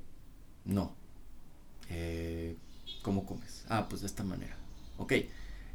[0.66, 0.96] No.
[1.90, 2.56] Eh,
[3.02, 3.66] ¿Cómo comes?
[3.70, 4.56] Ah, pues de esta manera.
[4.98, 5.14] Ok,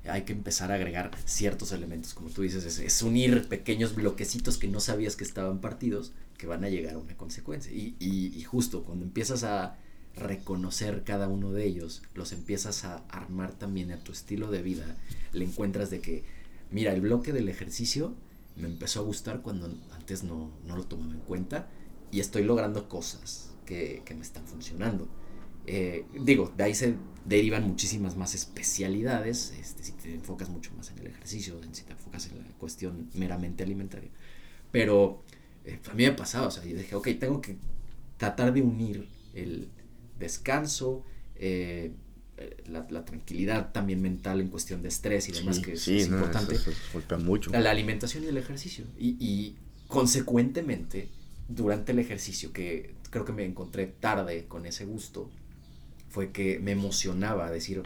[0.08, 4.68] hay que empezar a agregar ciertos elementos, como tú dices, es, unir pequeños bloquecitos que
[4.68, 7.72] no sabías que estaban partidos, que van a llegar a una consecuencia.
[7.72, 9.76] y justo cuando empiezas a
[10.16, 14.96] reconocer cada uno de ellos, los empiezas a armar también a tu estilo de vida,
[15.32, 16.24] le encuentras de que,
[16.70, 18.14] mira, el bloque del ejercicio
[18.56, 21.68] me empezó a gustar cuando antes no, lo tomaba en cuenta
[22.10, 25.08] y estoy logrando cosas que, me están funcionando.
[25.66, 30.90] Eh, digo, de ahí se derivan muchísimas más especialidades, este, si te enfocas mucho más
[30.90, 34.10] en el ejercicio, si te enfocas en la cuestión meramente alimentaria.
[34.72, 35.22] Pero
[35.64, 37.56] eh, a mí me pasaba, o sea, yo dije, ok, tengo que
[38.16, 39.68] tratar de unir el,
[40.20, 41.04] descanso,
[41.35, 41.92] eh,
[42.66, 46.56] la, tranquilidad también mental en cuestión de estrés y demás, que es, importante.
[47.18, 47.50] mucho.
[47.50, 48.85] La alimentación y el ejercicio.
[48.98, 49.56] Y,
[49.88, 51.09] consecuentemente,
[51.48, 55.30] durante el ejercicio, que creo que me encontré tarde con ese gusto,
[56.09, 57.83] fue que me emocionaba decir,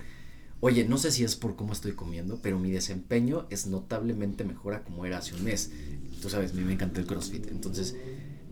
[0.60, 4.74] oye, no sé si es por cómo estoy comiendo, pero mi desempeño es notablemente mejor
[4.74, 5.72] a como era hace un mes.
[6.20, 7.48] Tú sabes, a mí me encanta el CrossFit.
[7.48, 7.96] Entonces,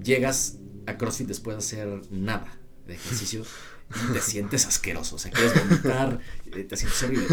[0.02, 3.44] llegas a CrossFit después de hacer nada de ejercicio
[4.12, 7.26] te sientes asqueroso, o sea, quieres vomitar, eh, te sientes horrible.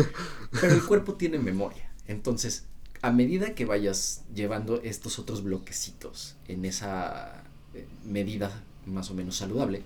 [0.60, 1.92] Pero el cuerpo tiene memoria.
[2.08, 2.66] Entonces,
[3.02, 7.44] a medida que vayas llevando estos otros bloquecitos en esa
[7.74, 9.84] eh, medida más o menos saludable,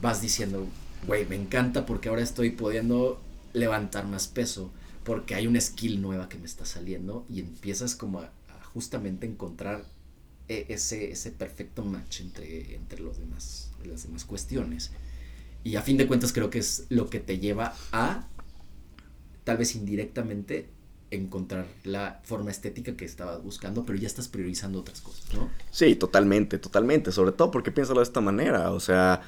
[0.00, 0.66] vas diciendo,
[1.06, 3.20] güey, me encanta porque ahora estoy pudiendo
[3.52, 4.70] levantar más peso,
[5.04, 8.32] porque hay una skill nueva que me está saliendo y empiezas como a,
[8.72, 9.84] justamente encontrar
[10.48, 14.92] e, ese, ese perfecto match entre, entre los demás, las demás cuestiones.
[15.64, 18.26] Y a fin de cuentas creo que es lo que te lleva a,
[19.44, 20.68] tal vez indirectamente,
[21.10, 25.50] encontrar la forma estética que estabas buscando, pero ya estás priorizando otras cosas, ¿no?
[25.70, 27.12] Sí, totalmente, totalmente.
[27.12, 28.70] Sobre todo porque piénsalo de esta manera.
[28.70, 29.20] O sea,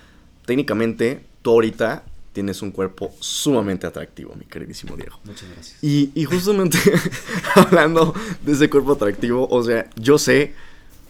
[0.46, 5.18] técnicamente, tú ahorita tienes un cuerpo sumamente atractivo, mi queridísimo Diego.
[5.24, 5.82] Muchas gracias.
[5.82, 6.78] Y, y justamente
[7.54, 10.54] hablando de ese cuerpo atractivo, o sea, yo sé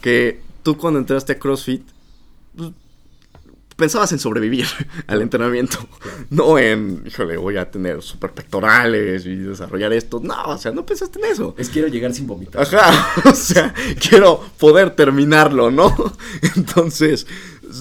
[0.01, 1.83] que tú cuando entraste a CrossFit,
[2.55, 2.71] pues,
[3.75, 4.65] pensabas en sobrevivir
[5.07, 5.77] al entrenamiento,
[6.29, 10.19] no en, híjole, voy a tener super pectorales y desarrollar esto.
[10.23, 11.55] No, o sea, no pensaste en eso.
[11.57, 12.61] Es quiero llegar sin vomitar.
[12.61, 15.93] Ajá, o sea, quiero poder terminarlo, ¿no?
[16.55, 17.27] Entonces,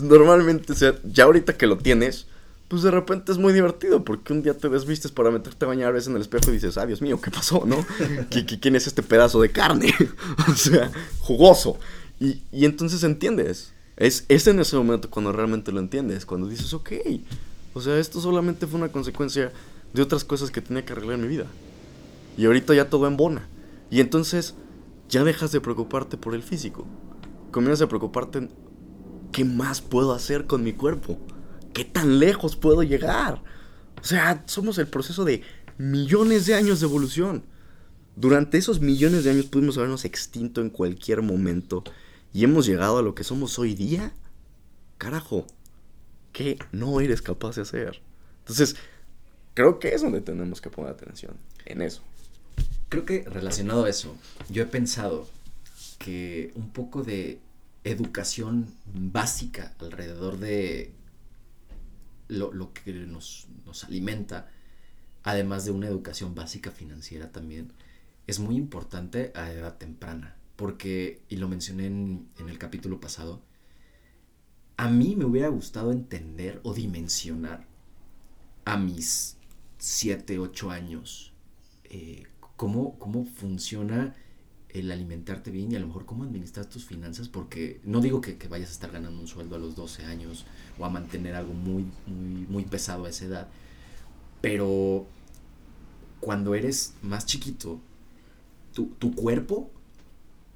[0.02, 2.26] normalmente, o sea, ya ahorita que lo tienes,
[2.68, 5.92] pues de repente es muy divertido porque un día te desvistes para meterte a bañar,
[5.92, 7.84] ves en el espejo y dices, ah, Dios mío, ¿qué pasó, no?
[8.30, 9.94] ¿Quién es este pedazo de carne?
[10.50, 11.78] o sea, jugoso.
[12.18, 16.92] Y, y entonces entiendes es, en ese momento cuando realmente lo entiendes, cuando dices, ok,
[17.74, 19.52] o sea, esto solamente fue una consecuencia
[19.92, 21.46] de otras cosas que tenía que arreglar en mi vida.
[22.36, 23.46] Y ahorita ya todo embona.
[23.90, 24.54] Y entonces
[25.08, 26.86] ya dejas de preocuparte por el físico.
[27.50, 28.48] Comienzas a preocuparte
[29.32, 31.18] ¿qué más puedo hacer con mi cuerpo?
[31.72, 33.42] ¿Qué tan lejos puedo llegar?
[34.00, 35.42] O sea, somos el proceso de
[35.78, 37.44] millones de años de evolución.
[38.14, 41.82] Durante esos millones de años pudimos habernos extinto en cualquier momento
[42.32, 44.12] y hemos llegado a lo que somos hoy día.
[44.98, 45.46] Carajo,
[46.32, 48.00] ¿qué no eres capaz de hacer?
[48.40, 48.76] Entonces,
[49.54, 52.02] creo que es donde tenemos que poner atención, en eso.
[52.88, 54.16] Creo que relacionado a eso,
[54.48, 55.28] yo he pensado
[55.98, 57.38] que un poco de
[57.84, 60.92] educación básica alrededor de
[62.28, 63.46] lo, que nos,
[63.86, 64.50] alimenta,
[65.22, 67.72] además de una educación básica financiera también,
[68.26, 70.36] es muy importante a edad temprana.
[70.56, 73.42] Porque, y lo mencioné en, el capítulo pasado,
[74.76, 77.66] a mí me hubiera gustado entender o dimensionar
[78.64, 79.36] a mis
[79.78, 81.32] 7, 8 años
[81.84, 82.24] eh,
[82.56, 84.14] cómo, cómo funciona
[84.72, 88.36] el alimentarte bien y a lo mejor cómo administrar tus finanzas, porque no digo que,
[88.48, 90.46] vayas a estar ganando un sueldo a los 12 años
[90.78, 93.48] o a mantener algo muy, muy, muy pesado a esa edad,
[94.40, 95.06] pero
[96.20, 97.80] cuando eres más chiquito,
[98.72, 99.70] tu, tu cuerpo,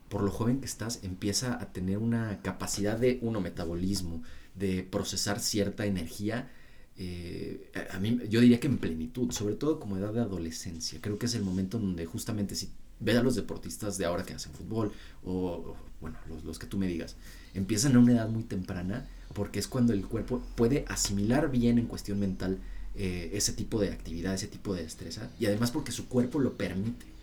[0.08, 4.22] por lo joven que estás, empieza a tener una capacidad de, uno, metabolismo,
[4.54, 6.50] de procesar cierta energía.
[6.96, 11.00] Eh, a mí, yo diría que en plenitud, sobre todo como edad de adolescencia.
[11.00, 14.34] Creo que es el momento donde justamente si ve a los deportistas de ahora que
[14.34, 14.92] hacen fútbol
[15.24, 17.16] o, bueno, los, que tú me digas,
[17.54, 21.86] empiezan a una edad muy temprana porque es cuando el cuerpo puede asimilar bien en
[21.86, 22.58] cuestión mental
[22.94, 26.56] eh, ese tipo de actividad, ese tipo de destreza y además porque su cuerpo lo
[26.56, 27.15] permite.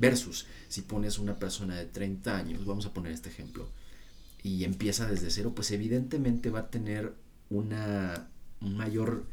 [0.00, 3.68] Versus si pones una persona de 30 años, vamos a poner este ejemplo,
[4.42, 7.14] y empieza desde cero, pues evidentemente va a tener
[7.50, 9.26] una, un mayor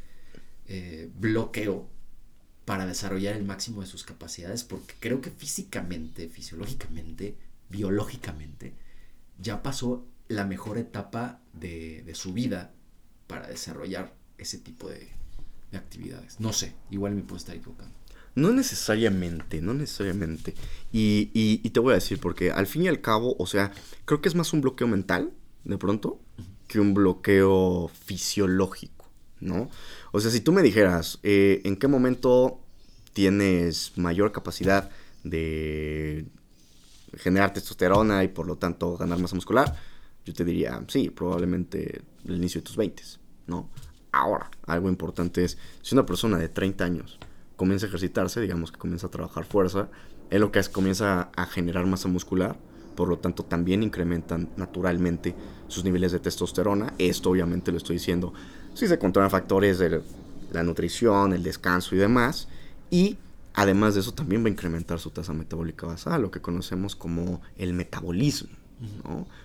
[0.68, 1.88] eh, bloqueo
[2.66, 7.38] para desarrollar el máximo de sus capacidades, porque creo que físicamente, fisiológicamente,
[7.70, 8.74] biológicamente,
[9.40, 12.74] ya pasó la mejor etapa de, su vida
[13.28, 15.16] para desarrollar ese tipo de,
[15.72, 16.40] actividades.
[16.40, 17.94] No sé, igual me puedo estar equivocando.
[18.38, 20.54] No necesariamente, no necesariamente.
[20.94, 23.72] Y, y, te voy a decir, porque al fin y al cabo, o sea,
[24.06, 25.32] creo que es más un bloqueo mental,
[25.64, 26.20] de pronto,
[26.68, 29.72] que un bloqueo fisiológico, ¿no?
[30.12, 32.60] O sea, si tú me dijeras, eh, ¿en qué momento
[33.14, 34.92] tienes mayor capacidad
[35.24, 36.28] de
[37.16, 39.76] generar testosterona y por lo tanto ganar masa muscular?
[40.26, 43.02] Yo te diría, sí, probablemente el inicio de tus 20,
[43.48, 43.72] ¿no?
[44.12, 47.18] Ahora, algo importante es, si una persona de 30 años
[47.58, 49.90] comienza a ejercitarse, digamos que comienza a trabajar fuerza,
[50.30, 52.58] es lo que es, comienza a generar masa muscular,
[52.96, 55.36] por lo tanto también incrementan naturalmente
[55.68, 56.94] sus niveles de testosterona.
[56.98, 58.34] Esto obviamente lo estoy diciendo
[58.74, 60.02] si se controlan factores de
[60.52, 62.48] la nutrición, el descanso y demás.
[62.90, 63.18] Y
[63.54, 67.42] además de eso también va a incrementar su tasa metabólica basal, lo que conocemos como
[67.58, 68.50] el metabolismo.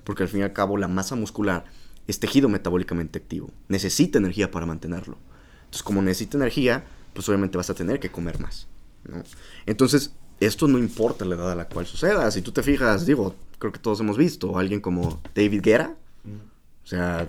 [0.05, 1.65] Porque al fin y al cabo la masa muscular
[2.07, 3.51] es tejido metabólicamente activo.
[3.69, 5.19] Necesita energía para mantenerlo.
[5.65, 8.69] Entonces como necesita energía, pues obviamente vas a tener que comer más.
[9.67, 12.31] Entonces, esto no importa la edad a la cual suceda.
[12.31, 15.97] Si tú te fijas, digo, creo que todos hemos visto a alguien como David Guerra.
[16.85, 17.29] O sea,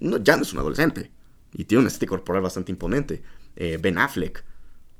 [0.00, 1.10] ya no es un adolescente.
[1.52, 3.22] Y tiene un estética corporal bastante imponente.
[3.56, 4.44] Eh, ben Affleck.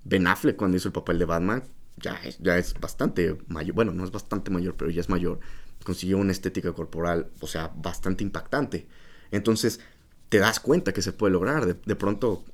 [0.05, 1.62] Ben Affleck cuando hizo el papel de Batman
[1.97, 3.75] ya es bastante mayor.
[3.75, 5.41] Bueno, no es bastante mayor, pero ya es mayor.
[5.85, 8.87] Consiguió una estética corporal, o sea, bastante impactante.
[9.31, 9.81] Entonces,
[10.29, 11.81] te das cuenta que se puede lograr.
[11.81, 12.45] de pronto,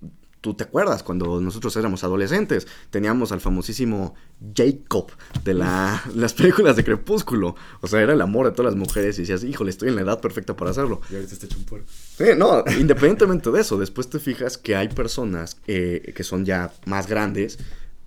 [0.43, 4.15] tú te acuerdas cuando nosotros éramos adolescentes, teníamos al famosísimo
[4.55, 5.11] Jacob
[5.45, 7.55] de las películas de Crepúsculo.
[7.81, 10.03] O sea, era el amor de todas las mujeres y decías, híjole, estoy en la
[10.03, 11.01] edad perfecta para hacerlo.
[11.11, 11.87] Y ahorita está hecho un puerco.
[11.89, 16.73] Sí, no, independientemente de eso, después te fijas que hay personas eh, que son ya
[16.87, 17.59] más grandes,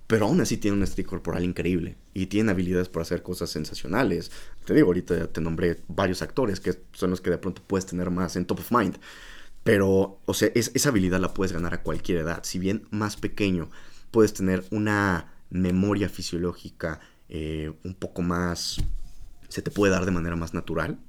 [0.06, 4.30] pero aún así tienen un estilo corporal increíble y tienen habilidades para hacer cosas sensacionales.
[4.66, 8.10] Te digo, ahorita te nombré varios actores que son los que de pronto puedes tener
[8.10, 8.98] más en top of mind.
[9.66, 12.44] Pero, o sea, esa habilidad la puedes ganar a cualquier edad.
[12.44, 13.68] Si bien más pequeño,
[14.12, 18.76] puedes tener una memoria fisiológica eh, un poco más...
[19.48, 21.00] se te puede dar de manera más natural.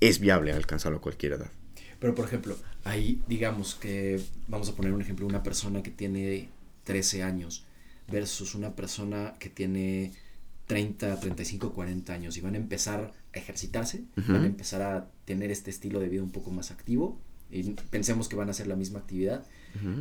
[0.00, 1.52] Es viable alcanzarlo a cualquier edad.
[2.00, 6.48] Pero, por ejemplo, ahí digamos que, vamos a poner un ejemplo, una persona que tiene
[6.82, 7.64] 13 años
[8.10, 10.14] versus una persona que tiene
[10.66, 15.52] 30, 35, 40 años y van a empezar a ejercitarse, van a empezar a tener
[15.52, 18.76] este estilo de vida un poco más activo y pensemos que van a hacer la
[18.76, 19.44] misma actividad,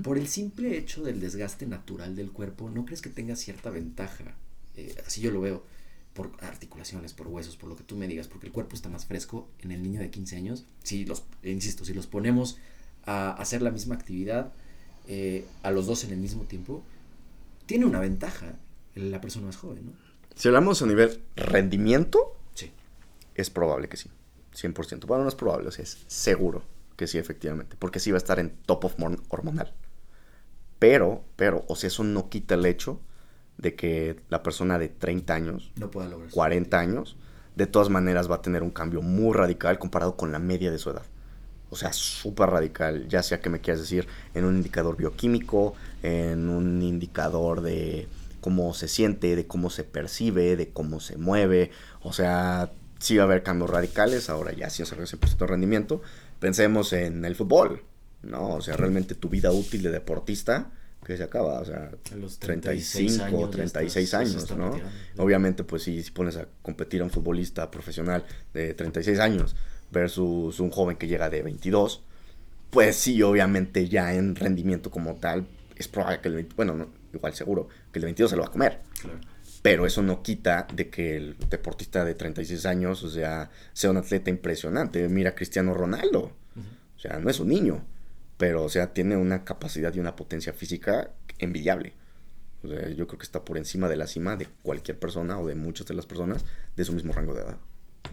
[0.01, 4.35] por el simple hecho del desgaste natural del cuerpo, ¿no crees que tenga cierta ventaja?
[4.75, 5.63] Eh, así yo lo veo,
[6.13, 9.05] por articulaciones, por huesos, por lo que tú me digas, porque el cuerpo está más
[9.05, 10.65] fresco en el niño de 15 años.
[10.83, 12.57] Si los, insisto, si los ponemos
[13.05, 14.51] a hacer la misma actividad
[15.07, 16.83] eh, a los dos en el mismo tiempo,
[17.67, 18.55] tiene una ventaja
[18.95, 19.91] la persona más joven, ¿no?
[20.35, 22.71] Si hablamos a nivel rendimiento, sí.
[23.35, 24.09] es probable que sí.
[24.55, 25.05] 100%.
[25.05, 26.63] Bueno, no es probable, o sea, es seguro
[26.97, 27.77] que sí, efectivamente.
[27.79, 28.95] Porque sí va a estar en top of
[29.29, 29.73] hormonal.
[30.79, 32.99] Pero, pero, o sea, eso no quita el hecho
[33.57, 37.15] de que la persona de 30 años, no pueda lograr 40 años,
[37.55, 40.77] de todas maneras va a tener un cambio muy radical comparado con la media de
[40.77, 41.05] su edad.
[41.69, 46.49] O sea, súper radical, ya sea que me quieras decir en un indicador bioquímico, en
[46.49, 48.07] un indicador de
[48.41, 51.71] cómo se siente, de cómo se percibe, de cómo se mueve.
[52.01, 56.01] O sea, sí va a haber cambios radicales, ahora ya sí 100% de rendimiento.
[56.39, 57.83] Pensemos en el fútbol,
[58.23, 58.55] ¿no?
[58.55, 60.71] O sea, realmente tu vida útil de deportista
[61.05, 64.77] que se acaba, o sea, los 35, 36 años, ¿no?
[65.17, 69.55] Obviamente, pues si, si pones a competir a un futbolista profesional de 36 años
[69.89, 72.03] versus un joven que llega de 22,
[72.69, 77.69] pues sí, obviamente ya en rendimiento como tal, es probable que el, bueno, igual seguro,
[77.91, 78.81] que el de 22 se lo va a comer.
[79.69, 83.97] Pero eso no quita de que el deportista de 36 años, o sea, sea un
[83.97, 85.07] atleta impresionante.
[85.09, 86.31] Mira a Cristiano Ronaldo.
[86.95, 87.83] O sea, no es un niño
[88.37, 91.93] pero o sea, tiene una capacidad y una potencia física envidiable.
[92.63, 95.47] O sea, yo creo que está por encima de la cima de cualquier persona o
[95.47, 97.57] de muchas de las personas de su mismo rango de edad.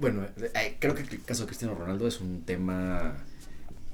[0.01, 3.17] Bueno, eh, creo que el caso de Cristiano Ronaldo es un tema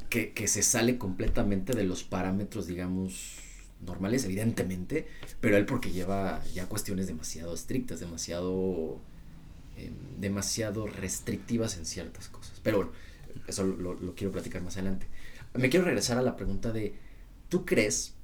[0.09, 3.39] que, que se sale completamente de los parámetros, digamos,
[3.85, 5.07] normales, evidentemente,
[5.41, 8.99] pero él porque lleva ya cuestiones demasiado estrictas, demasiado,
[9.77, 12.61] em, demasiado restrictivas en ciertas cosas.
[12.63, 12.93] Pero bueno,
[13.47, 15.07] eso lo, quiero platicar más adelante
[15.55, 16.95] me quiero regresar a la pregunta de,
[17.49, 18.15] ¿tú crees,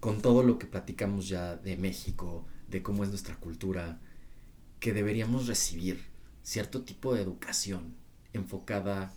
[0.00, 4.00] con todo lo que platicamos ya de México, de cómo es nuestra cultura,
[4.80, 6.04] que deberíamos recibir
[6.42, 7.94] cierto tipo de educación
[8.32, 9.12] enfocada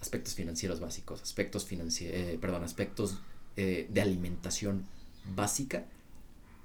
[0.00, 3.18] aspectos financieros básicos, aspectos financieros, eh, perdón, aspectos
[3.56, 4.86] eh, de alimentación
[5.34, 5.86] básica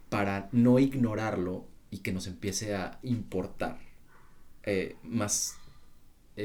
[0.10, 3.80] para no ignorarlo y que nos empiece a importar
[4.64, 5.56] eh, más,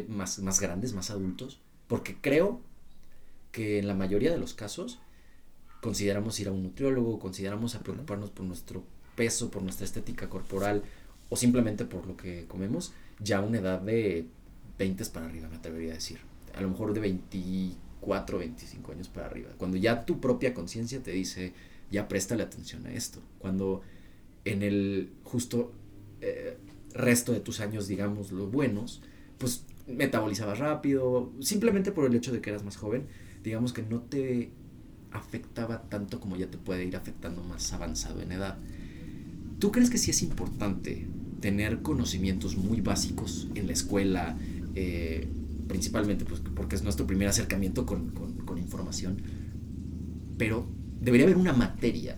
[0.08, 2.60] más, más grandes, más adultos, porque creo
[3.50, 4.98] que en la mayoría de los casos
[5.80, 8.84] consideramos ir a un nutriólogo, consideramos a preocuparnos por nuestro
[9.16, 10.82] peso, por nuestra estética corporal
[11.28, 14.26] o simplemente por lo que comemos, ya a una edad de
[14.78, 16.18] 20 para arriba, me atrevería a decir.
[16.54, 19.50] A lo mejor de 24, 25 años para arriba.
[19.56, 21.52] Cuando ya tu propia conciencia te dice,
[21.92, 23.20] ya préstale atención a esto.
[23.38, 23.82] Cuando
[24.44, 25.72] en el justo
[26.20, 26.56] eh,
[26.94, 29.02] resto de tus años, digamos, los buenos,
[29.38, 33.06] pues metabolizabas rápido, simplemente por el hecho de que eras más joven,
[33.44, 34.50] digamos que no te
[35.10, 38.58] afectaba tanto como ya te puede ir afectando más avanzado en edad.
[39.58, 41.06] ¿Tú crees que sí es importante
[41.40, 44.38] tener conocimientos muy básicos en la escuela,
[44.74, 45.28] eh,
[45.68, 49.20] principalmente pues, porque es nuestro primer acercamiento con, con información,
[50.38, 50.66] pero
[51.02, 52.16] debería haber una materia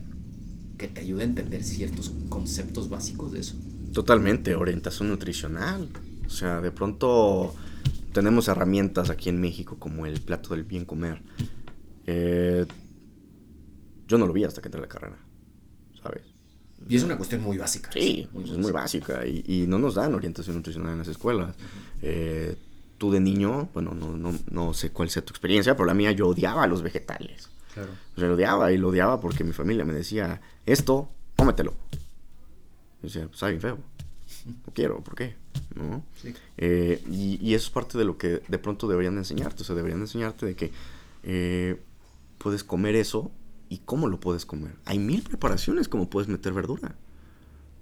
[0.77, 3.57] que te ayude a entender ciertos conceptos básicos de eso?
[3.93, 5.89] Totalmente, orientación nutricional.
[6.27, 7.55] O sea, de pronto
[8.13, 11.23] tenemos herramientas aquí en México como el plato del bien comer.
[12.07, 12.67] Eh,
[14.07, 15.17] yo no lo vi hasta que entré a la carrera,
[16.03, 16.23] ¿sabes?
[16.87, 17.91] Y es una cuestión muy básica.
[17.93, 21.57] Sí, es muy, básica y, no nos dan orientación nutricional en las escuelas.
[22.03, 22.57] Eh,
[22.99, 26.13] tú de niño, bueno, no, no, no, sé cuál sea tu experiencia, pero la mía
[26.13, 27.49] yo odiaba los vegetales.
[27.75, 27.91] Claro.
[28.17, 31.75] Lo odiaba y lo odiaba porque mi familia me decía, esto, cómetelo.
[33.03, 33.79] Y decía, pues bien feo
[34.47, 35.37] no quiero, ¿por qué?
[35.75, 36.05] ¿No?
[36.57, 40.01] Eh, y, eso es parte de lo que de pronto deberían enseñarte, o sea, deberían
[40.01, 40.73] enseñarte de que
[41.23, 41.81] eh,
[42.39, 43.31] puedes comer eso
[43.69, 44.77] y cómo lo puedes comer.
[44.85, 46.95] Hay mil preparaciones como puedes meter verdura.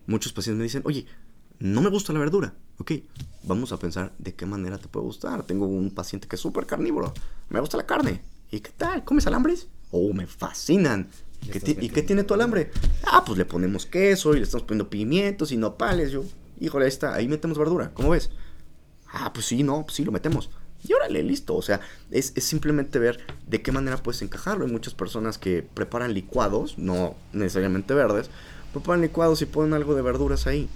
[0.06, 1.06] Muchos pacientes me dicen, oye,
[1.58, 2.54] no me gusta la verdura.
[2.78, 2.92] Ok,
[3.44, 5.44] vamos a pensar de qué manera te puede gustar.
[5.44, 7.12] Tengo un paciente que es súper carnívoro.
[7.50, 8.22] Me gusta la carne.
[8.50, 9.04] ¿Y qué tal?
[9.04, 9.68] ¿Comes alambres?
[9.92, 11.08] Oh, me fascinan.
[11.42, 12.70] ¿Y qué tiene tu alambre?
[13.04, 16.10] Ah, pues le ponemos queso y le estamos poniendo pimientos y nopales.
[16.10, 16.24] Yo,
[16.58, 18.30] híjole, ahí está, ahí metemos verdura, ¿cómo ves?
[19.12, 20.50] Ah, pues sí, no, pues sí, lo metemos.
[20.84, 21.54] Y órale, listo.
[21.54, 24.64] O sea, es, simplemente ver de qué manera puedes encajarlo.
[24.64, 28.30] Hay muchas personas que preparan licuados, no necesariamente verdes,
[28.72, 30.68] preparan licuados y ponen algo de verduras ahí.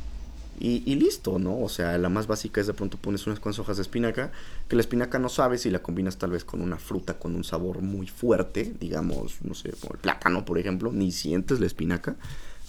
[0.59, 1.61] Y, listo, ¿no?
[1.61, 4.33] O sea, la más básica es de pronto pones unas cuantas hojas de espinaca,
[4.69, 7.45] que la espinaca no sabes si la combinas tal vez con una fruta con un
[7.45, 12.17] sabor muy fuerte, digamos, no sé, como el plátano, por ejemplo, ni sientes la espinaca,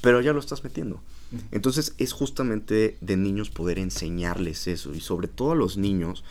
[0.02, 1.01] pero ya lo estás metiendo.
[1.51, 6.24] Entonces es justamente de niños poder enseñarles eso y sobre todo a los niños.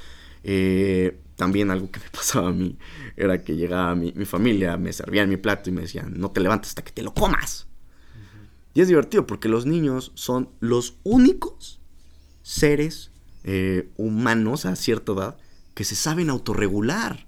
[0.44, 2.76] Eh, también algo que me pasaba a mí
[3.16, 6.40] era que llegaba mi, mi familia, me servían mi plato y me decían, no te
[6.40, 7.65] levantes hasta que te lo comas.
[8.76, 11.80] Y es divertido porque los niños son los únicos
[12.42, 13.10] seres
[13.42, 15.38] eh, humanos a cierta edad
[15.72, 17.26] que se saben autorregular,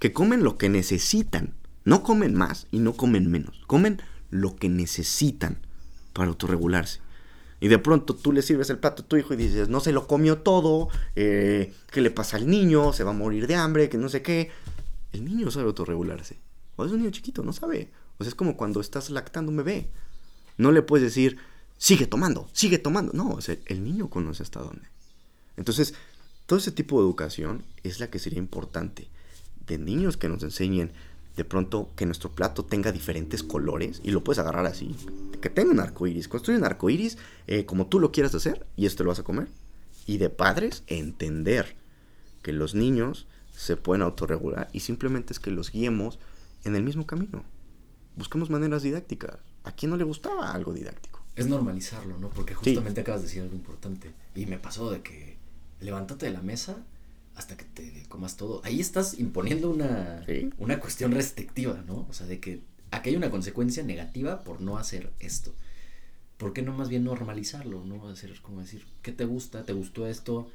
[0.00, 1.54] que comen lo que necesitan,
[1.84, 5.58] no comen más y no comen menos, comen lo que necesitan
[6.14, 6.98] para autorregularse.
[7.60, 9.92] Y de pronto tú le sirves el plato a tu hijo y dices, no se
[9.92, 12.92] lo comió todo, eh, ¿qué le pasa al niño?
[12.92, 14.50] Se va a morir de hambre, que no sé qué.
[15.12, 16.40] El niño sabe autorregularse.
[16.74, 17.92] O es un niño chiquito, no sabe.
[18.18, 19.88] O sea, es como cuando estás lactando un bebé.
[20.56, 21.38] No le puedes decir,
[21.78, 23.12] sigue tomando, sigue tomando.
[23.12, 24.86] No, o el niño conoce hasta dónde.
[25.56, 25.94] Entonces,
[26.46, 29.08] todo ese tipo de educación es la que sería importante.
[29.66, 30.92] De niños que nos enseñen
[31.36, 34.94] de pronto que nuestro plato tenga diferentes colores y lo puedes agarrar así.
[35.40, 36.28] Que tenga un arco iris.
[36.28, 39.24] Construye un arco iris eh, como tú lo quieras hacer y esto lo vas a
[39.24, 39.48] comer.
[40.06, 41.76] Y de padres, entender
[42.42, 43.26] que los niños
[43.56, 46.18] se pueden autorregular y simplemente es que los guiemos
[46.64, 47.44] en el mismo camino.
[48.16, 49.38] Busquemos maneras didácticas.
[49.64, 51.22] ¿A quién no le gustaba algo didáctico?
[51.36, 52.28] Es normalizarlo, ¿no?
[52.30, 54.10] Porque justamente acabas de decir algo importante.
[54.34, 55.36] Y me pasó de que
[55.80, 56.76] levántate de la mesa
[57.34, 58.60] hasta que te comas todo.
[58.64, 60.24] Ahí estás imponiendo una,
[60.58, 62.06] una cuestión restrictiva, ¿no?
[62.08, 62.60] O sea, de que
[62.90, 65.54] aquí hay una consecuencia negativa por no hacer esto.
[66.36, 67.84] ¿Por qué no más bien normalizarlo?
[67.84, 68.08] ¿No?
[68.08, 69.64] Hacer como decir, ¿qué te gusta?
[69.64, 70.50] ¿Te gustó esto?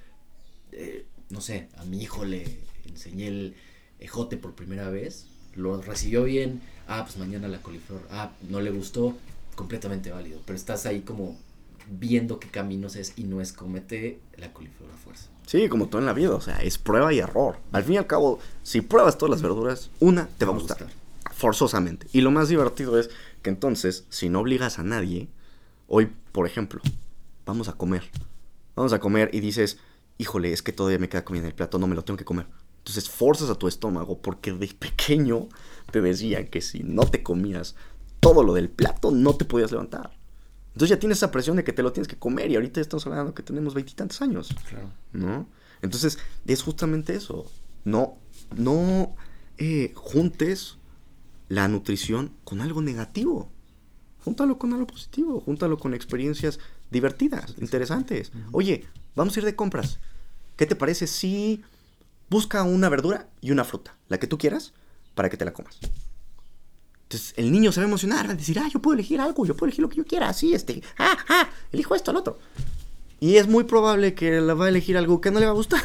[0.72, 2.45] Eh, no sé, a mi hijo le
[2.86, 3.55] enseñé el
[3.99, 8.71] ejote por primera vez, lo recibió bien, ah, pues mañana la coliflor, ah, no le
[8.71, 9.15] gustó,
[9.55, 11.38] completamente válido, pero estás ahí como
[11.89, 15.29] viendo qué caminos es y no es comete la coliflor a fuerza.
[15.45, 17.57] Sí, como todo en la vida, o sea, es prueba y error.
[17.71, 20.85] Al fin y al cabo, si pruebas todas las verduras, una te va a gustar,
[21.31, 22.07] forzosamente.
[22.11, 23.09] Y lo más divertido es
[23.41, 25.29] que entonces, si no obligas a nadie,
[25.88, 26.81] hoy, por ejemplo,
[27.45, 28.03] vamos a comer.
[28.75, 29.79] Vamos a comer y dices,
[30.17, 32.25] híjole, es que todavía me queda comida en el plato, no me lo tengo que
[32.25, 32.45] comer.
[32.79, 35.47] Entonces forzas a tu estómago porque de pequeño
[35.91, 37.75] te decían que si no te comías
[38.19, 40.17] todo lo del plato, no te podías levantar.
[40.67, 43.05] Entonces ya tienes esa presión de que te lo tienes que comer y ahorita estamos
[43.07, 44.49] hablando que tenemos veintitantos años.
[44.69, 44.91] Claro.
[45.11, 45.47] ¿No?
[45.81, 47.49] Entonces es justamente eso.
[47.83, 48.17] No,
[48.55, 49.15] no
[49.57, 50.77] eh, juntes
[51.49, 53.49] la nutrición con algo negativo.
[54.23, 56.59] Júntalo con algo positivo, júntalo con experiencias
[56.91, 58.31] divertidas, interesantes.
[58.51, 58.85] Oye,
[59.15, 59.99] vamos a ir de compras.
[60.57, 61.63] ¿Qué te parece si
[62.29, 64.73] busca una verdura y una fruta, la que tú quieras,
[65.18, 65.78] para que te la comas?
[67.03, 69.45] Entonces el niño se va a emocionar, va a decir, ah, yo puedo elegir algo,
[69.45, 72.39] yo puedo elegir lo que yo quiera, así, este, ah, ah, elijo esto, el otro.
[73.20, 75.55] Y es muy probable que le va a elegir algo que no le va a
[75.55, 75.84] gustar.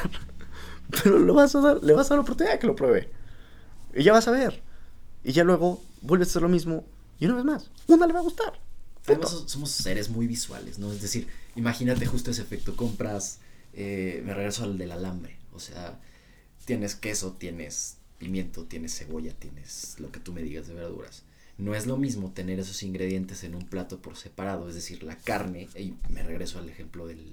[1.02, 3.10] Pero le vas a dar, le vas a dar la oportunidad de que lo pruebe.
[3.94, 4.62] Y ya vas a ver.
[5.24, 6.84] Y ya luego vuelves a hacer lo mismo
[7.22, 8.58] y una vez más, una le va a gustar.
[9.06, 10.90] Además somos seres muy visuales, ¿no?
[10.90, 13.38] Es decir, imagínate justo ese efecto, compras,
[13.74, 16.00] eh, me regreso al del alambre, o sea,
[16.64, 21.24] tienes queso, tienes pimiento, tienes cebolla, tienes lo que tú me digas de verduras.
[21.58, 25.16] No es lo mismo tener esos ingredientes en un plato por separado, es decir, la
[25.16, 27.26] carne, y me regreso al ejemplo del,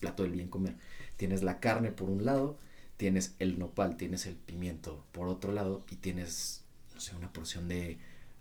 [0.00, 0.76] plato del bien comer.
[1.18, 2.56] Tienes la carne por un lado,
[2.96, 6.62] tienes el nopal, tienes el pimiento por otro lado y tienes,
[6.94, 7.98] no sé, una porción de,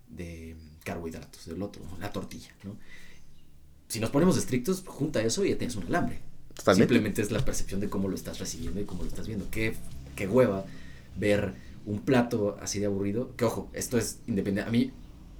[0.07, 0.55] de
[0.85, 2.77] carbohidratos del otro, la tortilla, ¿no?
[3.89, 6.19] Si nos ponemos estrictos, junta eso y ya tienes un alambre.
[6.73, 9.49] Simplemente es la percepción de cómo lo estás recibiendo y cómo lo estás viendo.
[9.51, 9.75] Qué,
[10.15, 10.65] qué hueva
[11.17, 14.91] ver un plato así de aburrido, que ojo, esto es independiente, a mí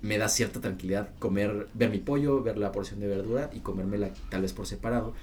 [0.02, 4.12] me da cierta tranquilidad comer, ver mi pollo, ver la porción de verdura y comérmela
[4.30, 5.14] tal vez por separado,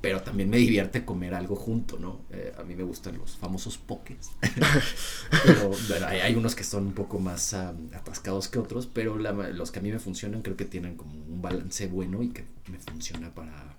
[0.00, 2.20] pero también me divierte comer algo junto, ¿no?
[2.30, 4.32] Eh, a mí me gustan los famosos pokés,
[5.88, 9.82] pero hay, unos que son un poco más atascados que otros, pero los que a
[9.82, 13.76] mí me funcionan creo que tienen como un balance bueno y que me funciona para,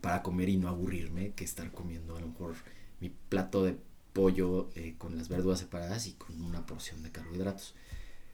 [0.00, 2.54] para comer y no aburrirme que estar comiendo a lo mejor
[3.00, 3.76] mi plato de
[4.16, 7.74] pollo eh, con las verduras separadas y con una porción de carbohidratos,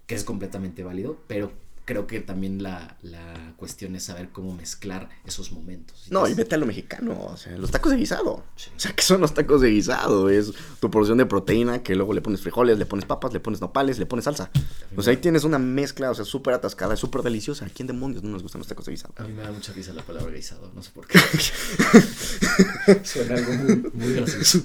[0.07, 1.51] que es completamente válido, pero
[1.85, 6.07] creo que también la, la cuestión es saber cómo mezclar esos momentos.
[6.11, 8.33] No, y vete a lo mexicano, o sea, los tacos de guisado.
[8.35, 8.45] O
[8.77, 10.31] sea, ¿qué son los tacos de guisado?
[10.31, 13.61] Es tu porción de proteína que luego le pones frijoles, le pones papas, le pones
[13.61, 14.51] nopales, le pones salsa.
[14.97, 17.67] O sea, ahí tienes una mezcla, o sea, súper atascada, súper deliciosa.
[17.67, 19.15] ¿A quién demonios no nos gustan los tacos de guisado?
[19.17, 21.19] A mí me da mucha risa la palabra guisado, no sé por qué.
[23.05, 24.61] Suena algo muy, muy gracioso.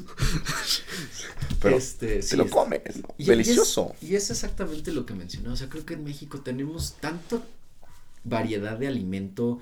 [1.61, 2.81] Pero este, te lo comes,
[3.17, 3.95] Delicioso.
[4.01, 5.53] Y es, exactamente lo que mencionó.
[5.53, 7.41] O sea, creo que en México tenemos tanta
[8.23, 9.61] variedad de alimento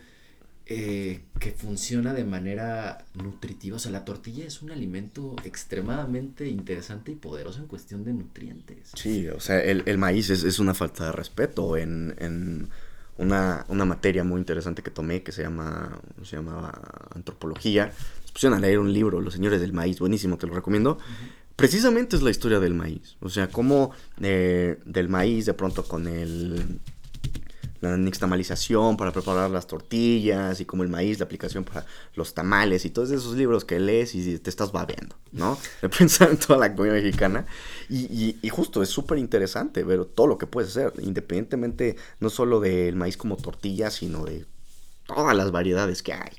[0.65, 3.75] eh, que funciona de manera nutritiva.
[3.75, 8.91] O sea, la tortilla es un alimento extremadamente interesante y poderoso en cuestión de nutrientes.
[8.95, 12.69] Sí, o sea, el, maíz es, una falta de respeto en, en
[13.17, 16.73] una, una, materia muy interesante que tomé que se llama, se llama
[17.13, 17.91] antropología.
[18.25, 20.97] Se pusieron a leer un libro, Los Señores del Maíz, buenísimo, te lo recomiendo
[21.55, 23.15] precisamente es la historia del maíz.
[23.21, 23.91] O sea, cómo
[24.21, 26.79] eh, del maíz de pronto con el
[27.91, 32.85] la nixtamalización para preparar las tortillas y como el maíz, la aplicación para los tamales
[32.85, 35.57] y todos esos libros que lees y te estás babeando, ¿no?
[35.81, 37.45] De pensar en toda la comida mexicana.
[37.89, 42.59] Y, y, justo es súper interesante ver todo lo que puedes hacer, independientemente no solo
[42.59, 44.45] del maíz como tortilla, sino de
[45.05, 46.31] todas las variedades que hay.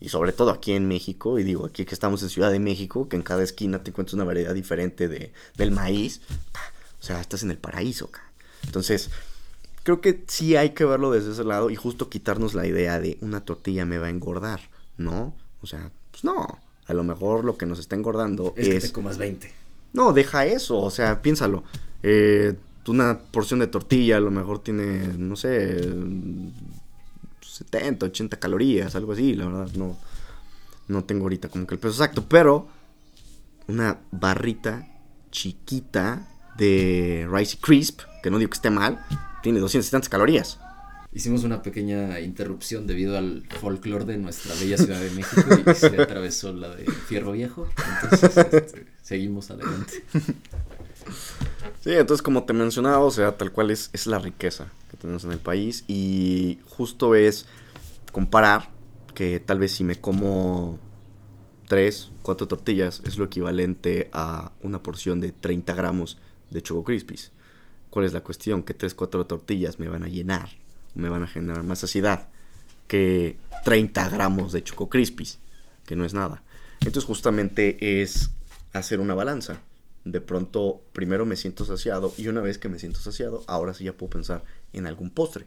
[0.00, 3.08] Y sobre todo aquí en México, y digo, aquí que estamos en Ciudad de México,
[3.08, 6.20] que en cada esquina te encuentras una variedad diferente de, del maíz.
[7.00, 8.10] O sea, estás en el paraíso,
[8.64, 9.10] Entonces,
[9.82, 13.18] creo que sí hay que verlo desde ese lado y justo quitarnos la idea de
[13.20, 14.60] una tortilla me va a engordar,
[14.96, 15.34] ¿no?
[15.60, 16.58] O sea, pues no.
[16.86, 18.68] A lo mejor lo que nos está engordando es.
[18.68, 19.52] Es que te comas 20.
[19.92, 21.64] No, deja eso, o sea, piénsalo.
[22.02, 22.54] Eh,
[22.88, 25.88] una porción de tortilla a lo mejor tiene, no sé,
[27.40, 29.96] 70, 80 calorías, algo así, la verdad, no,
[30.88, 32.66] no tengo ahorita como que el peso exacto, pero
[33.68, 34.88] una barrita
[35.30, 39.04] chiquita de Rice Crisp, que no digo que esté mal,
[39.42, 40.58] tiene 200 y tantas calorías.
[41.14, 45.86] Hicimos una pequeña interrupción debido al folclore de nuestra bella Ciudad de México y se
[46.02, 47.68] atravesó la de Fierro Viejo.
[48.02, 50.02] Entonces, este, seguimos adelante.
[51.82, 55.24] Sí, entonces como te mencionaba, o sea, tal cual es, es la riqueza que tenemos
[55.24, 57.44] en el país y justo es
[58.10, 58.70] comparar
[59.14, 60.78] que tal vez si me como
[61.68, 66.18] tres, cuatro tortillas es lo equivalente a una porción de 30 gramos
[66.50, 67.32] de Choco Crispies.
[67.92, 68.62] ¿Cuál es la cuestión?
[68.62, 70.48] Que tres, cuatro tortillas me van a llenar,
[70.94, 72.28] me van a generar más saciedad
[72.88, 75.38] que 30 gramos de Choco Crispies,
[75.84, 76.42] que no es nada.
[76.80, 78.30] Entonces justamente es
[78.72, 79.60] hacer una balanza
[80.04, 83.84] de pronto primero me siento saciado y una vez que me siento saciado, ahora sí
[83.84, 85.46] ya puedo pensar en algún postre.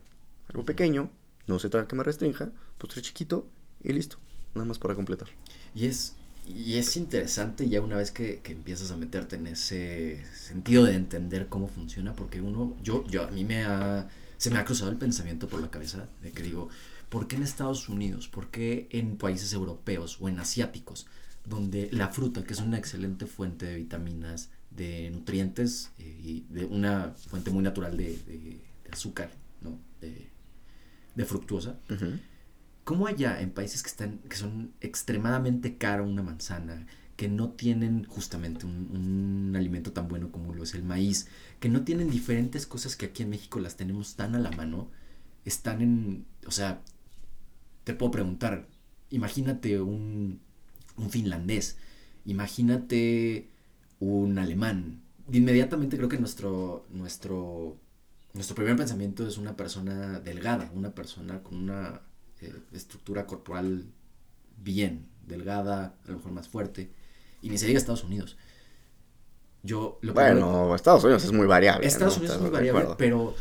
[0.49, 1.09] Algo pequeño,
[1.47, 3.47] no se trata que me restrinja, postre chiquito
[3.83, 4.17] y listo,
[4.53, 5.29] nada más para completar.
[5.73, 6.15] Y es,
[6.47, 11.47] y es interesante ya una vez que, empiezas a meterte en ese sentido de entender
[11.47, 14.97] cómo funciona, porque uno, yo, yo a mí me ha, se me ha cruzado el
[14.97, 16.69] pensamiento por la cabeza de que digo,
[17.09, 18.27] ¿por qué en Estados Unidos?
[18.27, 21.07] ¿Por qué en países europeos o en asiáticos?
[21.45, 26.65] donde la fruta, que es una excelente fuente de vitaminas, de nutrientes eh, y de
[26.65, 28.59] una fuente muy natural de,
[28.91, 29.29] azúcar,
[29.61, 29.79] ¿no?
[30.01, 31.77] De, fructuosa.
[32.85, 38.05] ¿Cómo allá en países que, están, que son extremadamente caro una manzana, que no tienen
[38.05, 38.89] justamente un,
[39.49, 41.27] un, alimento tan bueno como lo es el maíz,
[41.59, 44.89] que no tienen diferentes cosas que aquí en México las tenemos tan a la mano,
[45.45, 46.81] están en, o sea,
[47.83, 48.67] te puedo preguntar,
[49.09, 50.39] imagínate un
[50.97, 51.77] un finlandés,
[52.25, 53.49] imagínate
[53.99, 55.01] un alemán.
[55.31, 57.77] Inmediatamente creo que nuestro, nuestro,
[58.33, 62.01] nuestro primer pensamiento es una persona delgada, una persona con una
[62.41, 63.85] eh, estructura corporal
[64.57, 66.91] bien, delgada, a lo mejor más fuerte,
[67.41, 68.37] y ni se diga Estados Unidos.
[69.63, 71.87] Yo bueno, Estados Unidos es muy variable.
[71.87, 73.35] Estados Unidos es muy variable, pero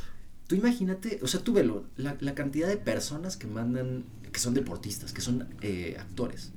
[0.47, 4.55] tú imagínate, o sea, tú velo, la, la, cantidad de personas que mandan, que son
[4.55, 6.53] deportistas, que son eh, actores,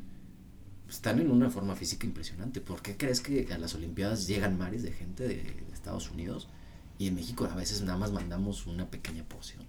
[0.89, 2.61] están en una forma física impresionante.
[2.61, 6.49] ¿Por qué crees que a las Olimpiadas llegan mares de gente de, Estados Unidos
[6.97, 9.63] y en México a veces nada más mandamos una pequeña porción?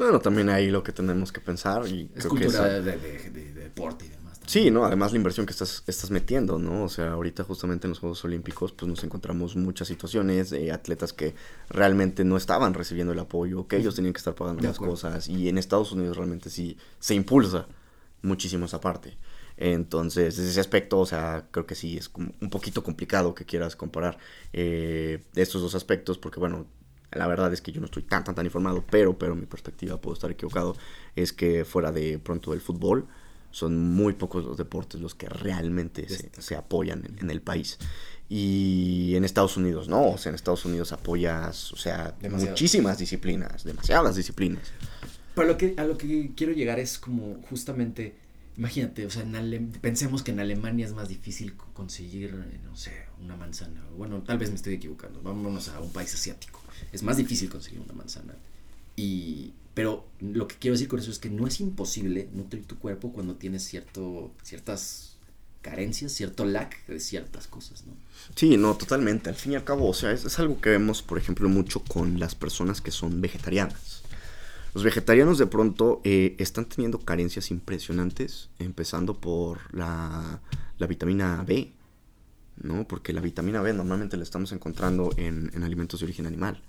[0.00, 1.86] Bueno, también ahí lo que tenemos que pensar.
[1.86, 2.96] Y es cultura de,
[3.52, 4.40] deporte y demás.
[4.46, 4.86] Sí, ¿no?
[4.86, 6.84] Además la inversión que estás, estás metiendo, ¿no?
[6.84, 11.12] O sea, ahorita justamente en los Juegos Olímpicos pues nos encontramos muchas situaciones de atletas
[11.12, 11.34] que
[11.68, 15.50] realmente no estaban recibiendo el apoyo, que ellos tenían que estar pagando las cosas y
[15.50, 17.66] en Estados Unidos realmente sí se impulsa
[18.22, 19.18] muchísimo esa parte.
[19.58, 23.44] Entonces, desde ese aspecto, o sea, creo que sí es como un poquito complicado que
[23.44, 24.16] quieras comparar
[24.54, 26.66] eh, estos dos aspectos, porque bueno,
[27.12, 30.00] la verdad es que yo no estoy tan, tan, tan informado, pero, pero mi perspectiva,
[30.00, 30.76] puedo estar equivocado,
[31.16, 33.06] es que fuera de pronto del fútbol,
[33.50, 37.78] son muy pocos los deportes los que realmente se, apoyan en, el país.
[38.28, 43.64] Y en Estados Unidos, no, o sea, en Estados Unidos apoyas, o sea, muchísimas disciplinas,
[43.64, 44.72] demasiadas disciplinas.
[45.34, 48.14] Pero lo que, a lo que quiero llegar es como justamente
[48.60, 49.24] Imagínate, o sea,
[49.80, 53.82] pensemos que en Alemania es más difícil conseguir, no sé, una manzana.
[53.96, 55.22] Bueno, tal vez me estoy equivocando.
[55.22, 56.59] Vámonos a un país asiático.
[56.92, 58.34] Es más difícil conseguir una manzana.
[58.96, 62.78] Y, pero lo que quiero decir con eso es que no es imposible nutrir tu
[62.78, 65.16] cuerpo cuando tienes cierto, ciertas
[65.62, 67.92] carencias, cierto lack de ciertas cosas, ¿no?
[68.34, 69.30] Sí, no, totalmente.
[69.30, 72.18] Al fin y al cabo, o sea, es algo que vemos, por ejemplo, mucho con
[72.18, 74.02] las personas que son vegetarianas.
[74.74, 80.40] Los vegetarianos de pronto eh, están teniendo carencias impresionantes, empezando por la,
[80.88, 81.72] vitamina B,
[82.62, 82.86] ¿no?
[82.86, 86.62] Porque la vitamina B normalmente la estamos encontrando en, en alimentos de origen animal.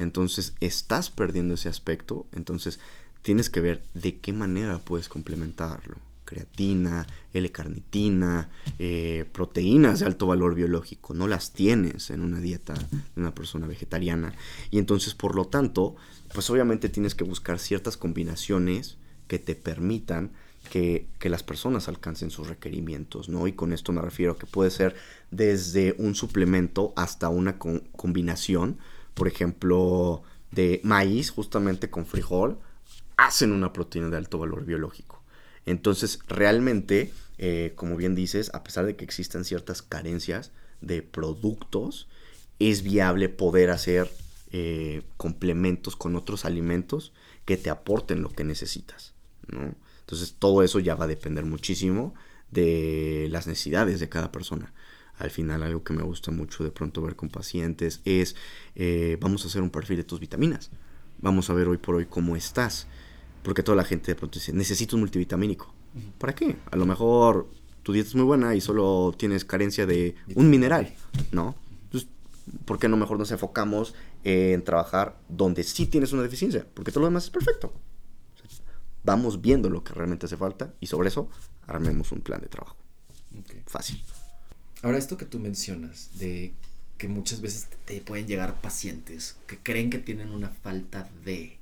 [0.00, 2.80] Entonces estás perdiendo ese aspecto, entonces
[3.22, 5.96] tienes que ver de qué manera puedes complementarlo
[6.30, 8.48] creatina, L-carnitina,
[8.78, 11.12] eh, proteínas de alto valor biológico.
[11.12, 14.32] No las tienes en una dieta de una persona vegetariana.
[14.70, 15.96] Y entonces, por lo tanto,
[16.32, 18.96] pues obviamente tienes que buscar ciertas combinaciones
[19.26, 20.30] que te permitan
[20.70, 23.48] que, las personas alcancen sus requerimientos, ¿no?
[23.48, 24.94] Y con esto me refiero a que puede ser
[25.30, 28.78] desde un suplemento hasta una combinación,
[29.14, 32.58] por ejemplo, de maíz justamente con frijol,
[33.16, 35.22] hacen una proteína de alto valor biológico.
[35.66, 42.08] Entonces, realmente, eh, como bien dices, a pesar de que existan ciertas carencias de productos,
[42.58, 44.10] es viable poder hacer
[44.52, 47.12] eh, complementos con otros alimentos
[47.44, 49.14] que te aporten lo que necesitas.
[50.00, 52.14] Entonces, todo eso ya va a depender muchísimo
[52.50, 54.72] de las necesidades de cada persona.
[55.20, 58.36] Al final, algo que me gusta mucho de pronto ver con pacientes es,
[58.74, 60.70] eh, vamos a hacer un perfil de tus vitaminas.
[61.18, 62.86] Vamos a ver hoy por hoy cómo estás.
[63.42, 65.74] Porque toda la gente de pronto dice, necesito un multivitamínico.
[66.16, 66.56] ¿Para qué?
[66.70, 67.48] A lo mejor
[67.82, 70.94] tu dieta es muy buena y solo tienes carencia de un mineral,
[71.32, 71.54] ¿no?
[71.84, 72.08] Entonces,
[72.64, 73.94] ¿por qué no mejor nos enfocamos
[74.24, 76.66] en trabajar donde sí tienes una deficiencia?
[76.72, 77.74] Porque todo lo demás es perfecto.
[79.04, 81.28] Vamos viendo lo que realmente hace falta y sobre eso
[81.66, 82.76] armemos un plan de trabajo.
[83.66, 84.02] Fácil.
[84.82, 86.52] Ahora, esto que tú mencionas, de
[86.96, 91.58] que muchas veces te pueden llegar pacientes que creen que tienen una falta de,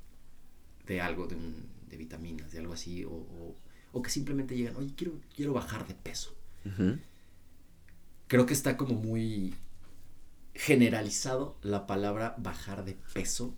[0.85, 3.25] de algo, de, un, de vitaminas, de algo así, o,
[3.93, 6.35] o, que simplemente llegan, oye, quiero, quiero bajar de peso.
[8.27, 9.53] Creo que está como muy
[10.53, 13.55] generalizado la palabra bajar de peso.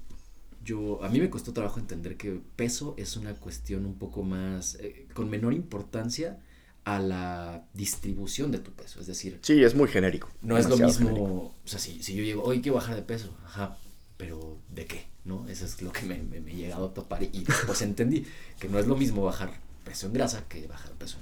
[0.64, 4.76] Yo, a mí me costó trabajo entender que peso es una cuestión un poco más,
[4.76, 6.40] eh, con menor importancia
[6.86, 9.00] a la distribución de tu peso.
[9.00, 10.30] Es decir, sí, es muy genérico.
[10.42, 11.54] No es lo mismo.
[11.64, 13.78] O sea, si, si yo llego, hoy quiero bajar de peso, ajá,
[14.18, 15.06] pero ¿de qué?
[15.26, 15.48] ¿No?
[15.48, 18.26] Eso es lo que me, me, he llegado a topar y después entendí
[18.60, 19.52] que no es lo mismo bajar
[19.84, 21.18] peso en grasa que bajar peso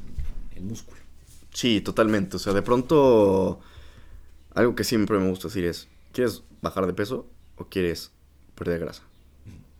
[0.56, 1.00] en, músculo.
[1.54, 2.36] Sí, totalmente.
[2.36, 3.62] O sea, de pronto,
[4.54, 8.12] algo que siempre me gusta decir es, ¿quieres bajar de peso o quieres
[8.56, 9.04] perder grasa?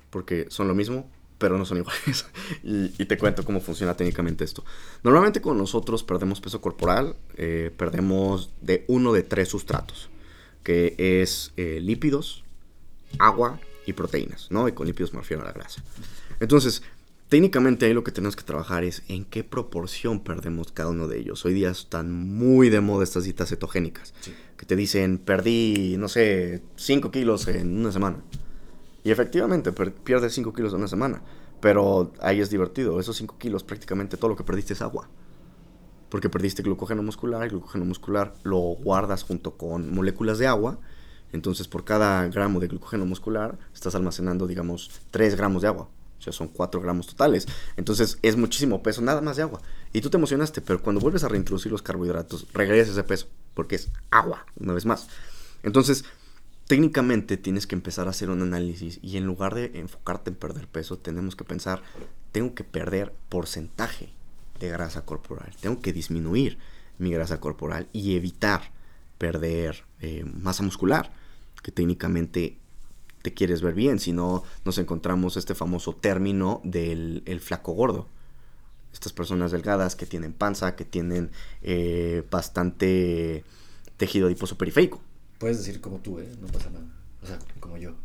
[0.10, 1.10] Porque son lo mismo,
[1.40, 2.26] pero no son iguales.
[2.64, 4.64] y, te cuento cómo funciona técnicamente esto.
[5.04, 10.10] Normalmente con nosotros perdemos peso corporal, eh, perdemos de uno de tres sustratos,
[10.62, 12.44] que es eh, lípidos,
[13.18, 14.68] agua y proteínas, ¿no?
[14.68, 15.82] Y con lípidos me refiero a la grasa.
[16.40, 16.84] Entonces,
[17.30, 21.20] técnicamente ahí lo que tenemos que trabajar es en qué proporción perdemos cada uno de
[21.20, 21.46] ellos.
[21.46, 24.14] Hoy día están muy de moda estas dietas cetogénicas,
[24.58, 28.18] que te dicen, perdí, no sé, 5 kilos en una semana.
[29.04, 31.22] Y efectivamente, pierdes 5 kilos en una semana.
[31.62, 33.00] Pero ahí es divertido.
[33.00, 35.10] Esos 5 kilos, prácticamente todo lo que perdiste es agua.
[36.10, 37.44] Porque perdiste glucógeno muscular.
[37.44, 40.80] El glucógeno muscular lo guardas junto con moléculas de agua.
[41.32, 45.90] Entonces, por cada gramo de glucógeno muscular, estás almacenando, digamos, 3 gramos de agua.
[46.18, 47.48] O sea, son 4 gramos totales.
[47.78, 49.62] Entonces, es muchísimo peso, nada más de agua.
[49.94, 53.28] Y tú te emocionaste, pero cuando vuelves a reintroducir los carbohidratos, regresas ese peso.
[53.54, 55.08] Porque es agua, una vez más.
[55.62, 56.06] Entonces,
[56.70, 60.68] técnicamente tienes que empezar a hacer un análisis y en lugar de enfocarte en perder
[60.68, 61.82] peso, tenemos que pensar,
[62.32, 64.14] tengo que perder porcentaje
[64.60, 66.60] de grasa corporal, tengo que disminuir
[67.00, 68.72] mi grasa corporal y evitar
[69.18, 71.12] perder eh, masa muscular,
[71.64, 72.60] que técnicamente
[73.24, 78.08] te quieres ver bien, si no nos encontramos este famoso término del flaco gordo.
[78.94, 81.32] Estas personas delgadas que tienen panza, que tienen
[81.64, 83.44] eh, bastante
[83.98, 85.02] tejido adiposo periférico
[85.40, 86.30] Puedes decir como tú, ¿eh?
[86.40, 86.86] No pasa nada.
[87.24, 87.96] O sea, como yo.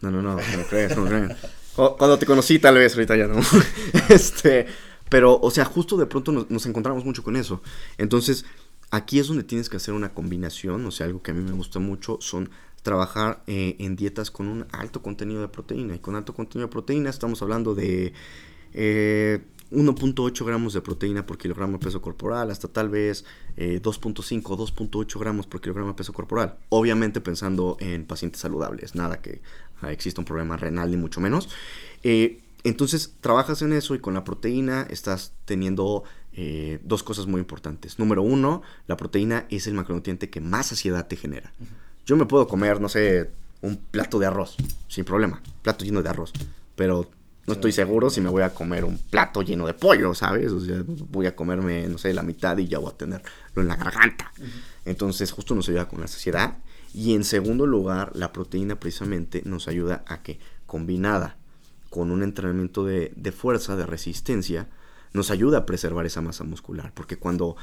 [0.00, 1.36] No, no, no, no crees, no crees.
[1.74, 3.40] Cuando te conocí, tal vez, ahorita ya no.
[4.08, 4.66] este,
[5.08, 7.62] pero, o sea, justo de pronto nos, encontramos mucho con eso.
[7.98, 8.44] Entonces,
[8.90, 11.52] aquí es donde tienes que hacer una combinación, o sea, algo que a mí me
[11.52, 12.50] gusta mucho son
[12.82, 15.96] trabajar eh, en dietas con un alto contenido de proteína.
[15.96, 18.12] Y con alto contenido de proteína estamos hablando de
[18.72, 23.24] eh, 1.8 gramos de proteína por kilogramo de peso corporal, hasta tal vez
[23.56, 26.56] 2.5 o 2.8 gramos por kilogramo de peso corporal.
[26.68, 29.42] Obviamente pensando en pacientes saludables, nada que
[29.82, 31.48] ah, exista un problema renal ni mucho menos.
[32.02, 37.40] Eh, entonces trabajas en eso y con la proteína estás teniendo eh, dos cosas muy
[37.40, 37.98] importantes.
[37.98, 41.52] Número uno, la proteína es el macronutriente que más saciedad te genera.
[42.06, 44.56] Yo me puedo comer, no sé, un plato de arroz,
[44.88, 46.32] sin problema, plato lleno de arroz,
[46.74, 47.10] pero
[47.48, 50.52] no estoy seguro si me voy a comer un plato lleno de pollo, ¿sabes?
[50.52, 53.26] O sea, voy a comerme, no sé, la mitad y ya voy a tenerlo
[53.56, 54.30] en la garganta.
[54.84, 56.58] Entonces, justo nos ayuda con la saciedad.
[56.92, 61.38] Y en segundo lugar, la proteína precisamente nos ayuda a que, combinada
[61.88, 64.68] con un entrenamiento de, de fuerza, de resistencia,
[65.14, 66.92] nos ayuda a preservar esa masa muscular.
[66.94, 67.56] Porque cuando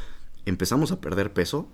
[0.48, 1.70] empezamos a perder peso,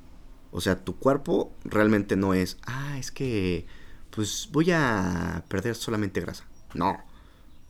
[0.52, 3.68] o sea, tu cuerpo realmente no es, ah, es que,
[4.10, 6.46] pues voy a perder solamente grasa.
[6.74, 7.10] No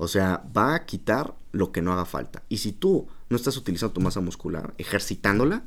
[0.01, 2.41] o sea, va a quitar lo que no haga falta.
[2.49, 5.63] Y si tú no estás utilizando tu masa muscular, ejercitándola,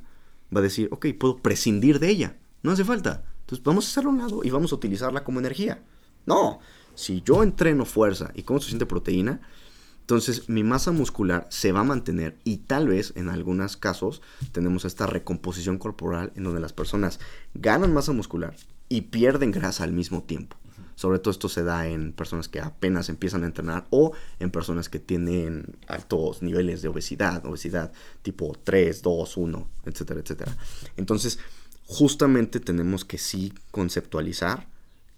[0.52, 2.36] va a decir, ok, puedo prescindir de ella.
[2.64, 3.22] No hace falta.
[3.42, 5.84] Entonces vamos a hacerlo a un lado y vamos a utilizarla como energía.
[6.26, 6.58] No,
[6.96, 9.40] si yo entreno fuerza y como suficiente proteína,
[10.00, 14.20] entonces mi masa muscular se va a mantener y tal vez en algunos casos
[14.50, 17.20] tenemos esta recomposición corporal en donde las personas
[17.54, 18.56] ganan masa muscular
[18.88, 20.56] y pierden grasa al mismo tiempo.
[20.94, 24.88] Sobre todo esto se da en personas que apenas empiezan a entrenar o en personas
[24.88, 27.92] que tienen altos niveles de obesidad, obesidad
[28.22, 30.56] tipo 3, 2, 1, etcétera, etcétera.
[30.96, 31.38] Entonces,
[31.86, 34.68] justamente tenemos que sí conceptualizar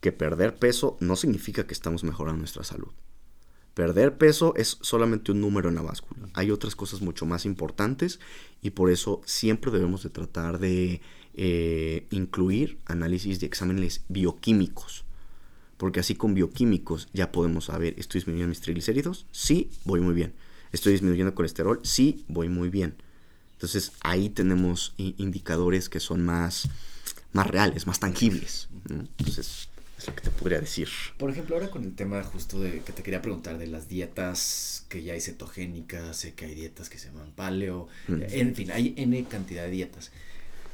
[0.00, 2.92] que perder peso no significa que estamos mejorando nuestra salud.
[3.74, 6.28] Perder peso es solamente un número en la báscula.
[6.32, 8.20] Hay otras cosas mucho más importantes
[8.62, 11.02] y por eso siempre debemos de tratar de
[11.34, 15.05] eh, incluir análisis de exámenes bioquímicos.
[15.76, 19.26] Porque así con bioquímicos ya podemos saber, ¿estoy disminuyendo mis triglicéridos?
[19.30, 20.32] Sí, voy muy bien.
[20.72, 21.80] ¿Estoy disminuyendo colesterol?
[21.82, 22.94] Sí, voy muy bien.
[23.52, 26.68] Entonces ahí tenemos indicadores que son más,
[27.32, 28.68] más reales, más tangibles.
[28.88, 29.68] Entonces
[29.98, 30.88] es lo que te podría decir.
[31.16, 34.84] Por ejemplo, ahora con el tema justo de que te quería preguntar de las dietas
[34.88, 38.94] que ya hay cetogénicas, sé que hay dietas que se llaman paleo, en fin, hay
[38.96, 40.10] N cantidad de dietas.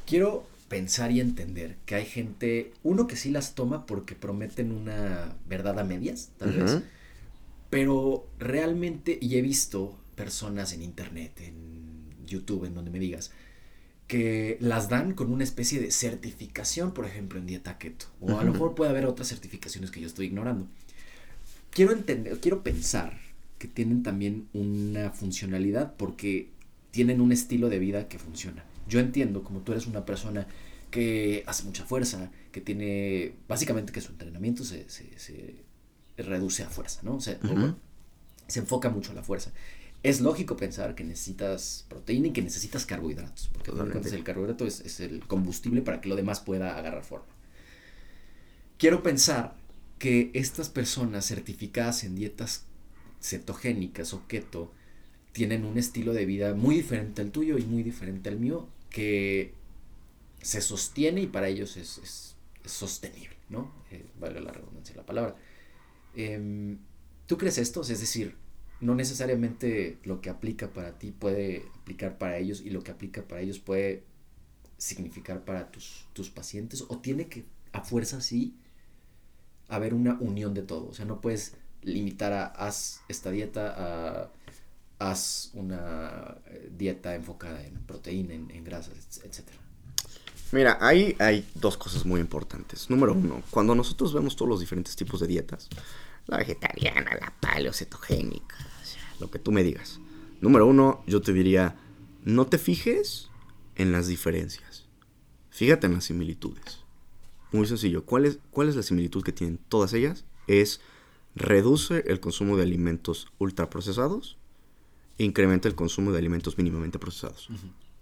[0.05, 5.35] Quiero pensar y entender que hay gente, uno que sí las toma porque prometen una
[5.47, 6.79] verdad a medias, tal vez,
[7.69, 13.29] pero realmente, y he visto personas en internet, en YouTube, en donde me digas,
[14.07, 18.07] que las dan con una especie de certificación, por ejemplo, en dieta keto.
[18.19, 20.65] O a lo mejor puede haber otras certificaciones que yo estoy ignorando.
[21.69, 23.19] Quiero entender, quiero pensar
[23.59, 26.47] que tienen también una funcionalidad porque
[26.89, 28.65] tienen un estilo de vida que funciona.
[28.87, 30.47] Yo entiendo, como tú eres una persona
[30.91, 35.55] que hace mucha fuerza, que tiene, básicamente que su entrenamiento se, se,
[36.17, 37.15] reduce a fuerza, ¿no?
[37.15, 37.39] O sea,
[38.47, 39.51] se enfoca mucho a la fuerza
[40.03, 45.25] es lógico pensar que necesitas proteína y que necesitas carbohidratos, porque el carbohidrato es, el
[45.25, 47.25] combustible para que lo demás pueda agarrar forma.
[48.77, 49.55] Quiero pensar
[49.99, 52.65] que estas personas certificadas en dietas
[53.21, 54.73] cetogénicas o keto
[55.33, 59.53] tienen un estilo de vida muy diferente al tuyo y muy diferente al mío, que
[60.41, 63.73] se sostiene y para ellos es, sostenible, ¿no?
[63.91, 65.35] Eh, valga la redundancia de la palabra.
[66.15, 66.77] Em,
[67.27, 67.81] ¿Tú crees esto?
[67.81, 68.35] Es decir,
[68.79, 73.23] no necesariamente lo que aplica para ti puede aplicar para ellos y lo que aplica
[73.23, 74.03] para ellos puede
[74.77, 78.55] significar para tus, tus pacientes o tiene que a fuerza sí
[79.67, 80.87] haber una unión de todo.
[80.89, 84.31] O sea, no puedes limitar a haz esta dieta a
[85.09, 89.49] haz una eh, dieta enfocada en proteína, en, grasas, etc.
[90.51, 92.89] Mira, ahí hay dos cosas muy importantes.
[92.89, 95.69] Número uno, cuando nosotros vemos todos los diferentes tipos de dietas,
[96.27, 98.55] la vegetariana, la paleocetogénica,
[99.19, 99.99] lo que tú me digas.
[100.41, 101.75] Número uno, yo te diría,
[102.23, 103.29] no te fijes
[103.75, 104.85] en las diferencias.
[105.49, 106.79] Fíjate en las similitudes.
[107.51, 108.05] Muy sencillo.
[108.05, 110.25] ¿Cuál es, cuál es la similitud que tienen todas ellas?
[110.47, 110.81] Es
[111.35, 114.37] reduce el consumo de alimentos ultraprocesados
[115.17, 117.49] incrementa el consumo de alimentos mínimamente procesados.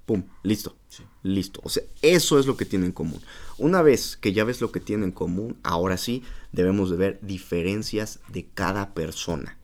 [0.05, 0.75] Pum, listo.
[1.23, 1.61] Listo.
[1.63, 3.21] O sea, eso es lo que tienen en común.
[3.57, 7.19] Una vez que ya ves lo que tienen en común, ahora sí debemos de ver
[7.21, 9.57] diferencias de cada persona.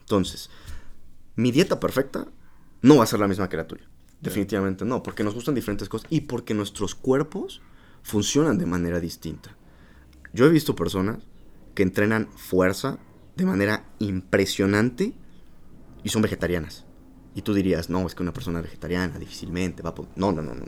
[0.00, 0.50] Entonces,
[1.36, 2.28] mi dieta perfecta
[2.80, 3.88] no va a ser la misma que la tuya.
[4.20, 7.60] Definitivamente no, porque nos gustan diferentes cosas y porque nuestros cuerpos
[8.02, 9.56] funcionan de manera distinta.
[10.32, 11.24] Yo he visto personas
[11.74, 12.98] que entrenan fuerza
[13.36, 15.14] de manera impresionante
[16.04, 16.86] y son vegetarianas.
[17.34, 19.94] Y tú dirías, no, es que una persona vegetariana difícilmente va a.
[20.16, 20.64] No, no, no, no.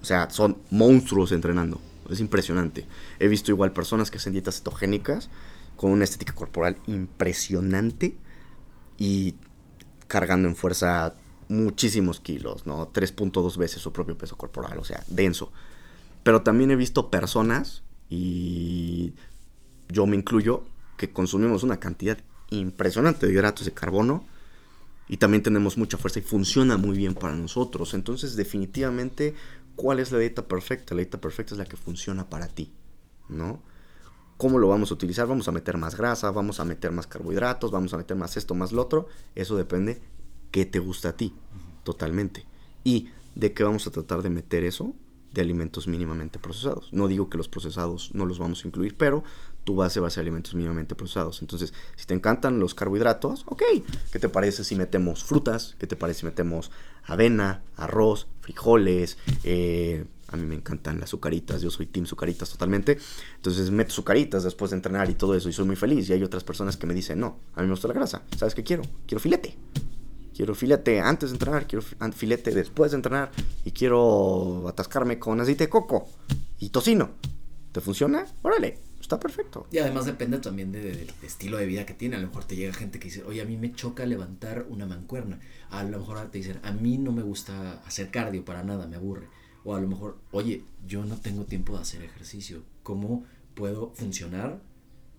[0.00, 1.80] O sea, son monstruos entrenando.
[2.10, 2.86] Es impresionante.
[3.18, 5.30] He visto igual personas que hacen dietas cetogénicas
[5.76, 8.16] con una estética corporal impresionante
[8.98, 9.36] y
[10.08, 11.14] cargando en fuerza
[11.48, 12.92] muchísimos kilos, ¿no?
[12.92, 15.52] 3.2 veces su propio peso corporal, o sea, denso.
[16.22, 19.14] Pero también he visto personas, y
[19.88, 20.64] yo me incluyo,
[20.96, 22.18] que consumimos una cantidad
[22.50, 24.24] impresionante de hidratos de carbono
[25.08, 27.94] y también tenemos mucha fuerza y funciona muy bien para nosotros.
[27.94, 29.34] Entonces, definitivamente,
[29.76, 30.94] ¿cuál es la dieta perfecta?
[30.94, 32.72] La dieta perfecta es la que funciona para ti,
[33.28, 33.60] ¿no?
[34.36, 35.26] ¿Cómo lo vamos a utilizar?
[35.26, 38.54] Vamos a meter más grasa, vamos a meter más carbohidratos, vamos a meter más esto,
[38.54, 39.06] más lo otro.
[39.34, 40.00] Eso depende
[40.50, 41.34] qué te gusta a ti,
[41.84, 42.44] totalmente.
[42.82, 44.94] Y de qué vamos a tratar de meter eso
[45.32, 46.92] de alimentos mínimamente procesados.
[46.92, 49.24] No digo que los procesados no los vamos a incluir, pero
[49.64, 51.40] tu base va a ser alimentos mínimamente procesados.
[51.40, 53.62] Entonces, si te encantan los carbohidratos, ok,
[54.10, 55.76] ¿qué te parece si metemos frutas?
[55.78, 56.70] ¿Qué te parece si metemos
[57.04, 62.98] avena, arroz, frijoles, eh, a mí me encantan las sucaritas, yo soy team sucaritas totalmente.
[63.36, 66.08] Entonces meto sucaritas después de entrenar y todo eso y soy muy feliz.
[66.08, 68.22] Y hay otras personas que me dicen, no, a mí me gusta la grasa.
[68.36, 68.82] ¿Sabes qué quiero?
[69.06, 69.56] Quiero filete.
[70.34, 71.84] Quiero filete antes de entrenar, quiero
[72.14, 73.30] filete después de entrenar
[73.66, 76.08] y quiero atascarme con aceite de coco
[76.58, 77.10] y tocino.
[77.70, 78.26] ¿Te funciona?
[78.40, 78.78] Órale,
[79.12, 79.66] está perfecto.
[79.70, 82.16] Y además depende también del estilo de vida que tiene.
[82.16, 84.86] A lo mejor te llega gente que dice, oye, a mí me choca levantar una
[84.86, 85.40] mancuerna.
[85.70, 88.96] A lo mejor te dicen, a mí no me gusta hacer cardio para nada, me
[88.96, 89.28] aburre.
[89.64, 92.62] O a lo mejor, oye, yo no tengo tiempo de hacer ejercicio.
[92.82, 94.60] ¿Cómo puedo funcionar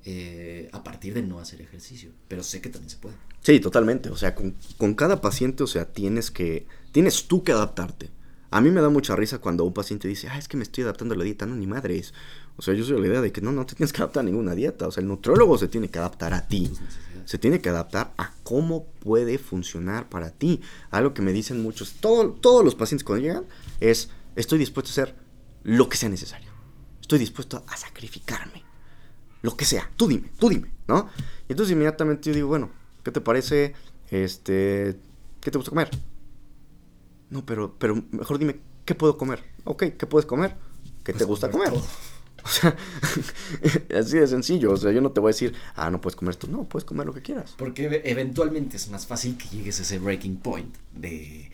[0.05, 3.15] eh, a partir de no hacer ejercicio, pero sé que también se puede.
[3.41, 4.09] Sí, totalmente.
[4.09, 8.09] O sea, con, con, cada paciente, o sea, tienes que, tienes tú que adaptarte.
[8.51, 10.83] A mí me da mucha risa cuando un paciente dice, ah, es que me estoy
[10.83, 11.45] adaptando a la dieta.
[11.45, 12.13] No, ni madres.
[12.55, 14.25] O sea, yo soy la idea de que no, no te tienes que adaptar a
[14.25, 14.87] ninguna dieta.
[14.87, 16.71] O sea, el nutriólogo se tiene que adaptar a ti.
[17.25, 20.61] Se tiene que adaptar a cómo puede funcionar para ti.
[20.91, 23.45] Algo que me dicen muchos, todo, todos los pacientes cuando llegan,
[23.79, 25.15] es, estoy dispuesto a hacer
[25.63, 26.51] lo que sea necesario.
[27.01, 28.63] Estoy dispuesto a sacrificarme
[29.43, 31.09] lo que sea, tú dime, tú dime, ¿no?
[31.47, 32.71] Y entonces inmediatamente yo digo, bueno,
[33.03, 33.73] ¿qué te parece?
[34.09, 34.97] Este,
[35.41, 35.89] ¿qué te gusta comer?
[37.29, 39.43] No, pero, pero mejor dime, ¿qué puedo comer?
[39.65, 40.55] Ok, ¿qué puedes comer?
[41.03, 41.73] ¿Qué te gusta comer?
[42.45, 42.75] O sea,
[43.99, 44.73] así de sencillo.
[44.73, 46.47] O sea, yo no te voy a decir, ah, no puedes comer esto.
[46.47, 47.55] No, puedes comer lo que quieras.
[47.57, 51.49] Porque eventualmente es más fácil que llegues a ese breaking point de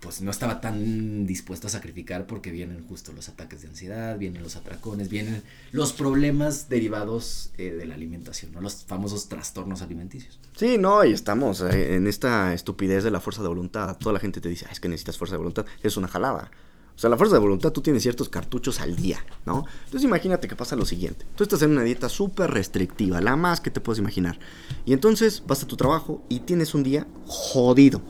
[0.00, 4.42] pues no estaba tan dispuesto a sacrificar porque vienen justo los ataques de ansiedad, vienen
[4.42, 8.60] los atracones, vienen los problemas derivados eh, de la alimentación, ¿no?
[8.60, 10.38] Los famosos trastornos alimenticios.
[10.56, 13.96] Sí, no, y estamos eh, en esta estupidez de la fuerza de voluntad.
[13.98, 16.50] Toda la gente te dice, es que necesitas fuerza de voluntad, es una jalada.
[16.98, 19.64] O sea, la fuerza de voluntad, tú tienes ciertos cartuchos al día, ¿no?
[19.84, 21.26] Entonces imagínate que pasa lo siguiente.
[21.36, 24.40] Tú estás en una dieta súper restrictiva, la más que te puedes imaginar.
[24.84, 28.02] Y entonces vas a tu trabajo y tienes un día jodido.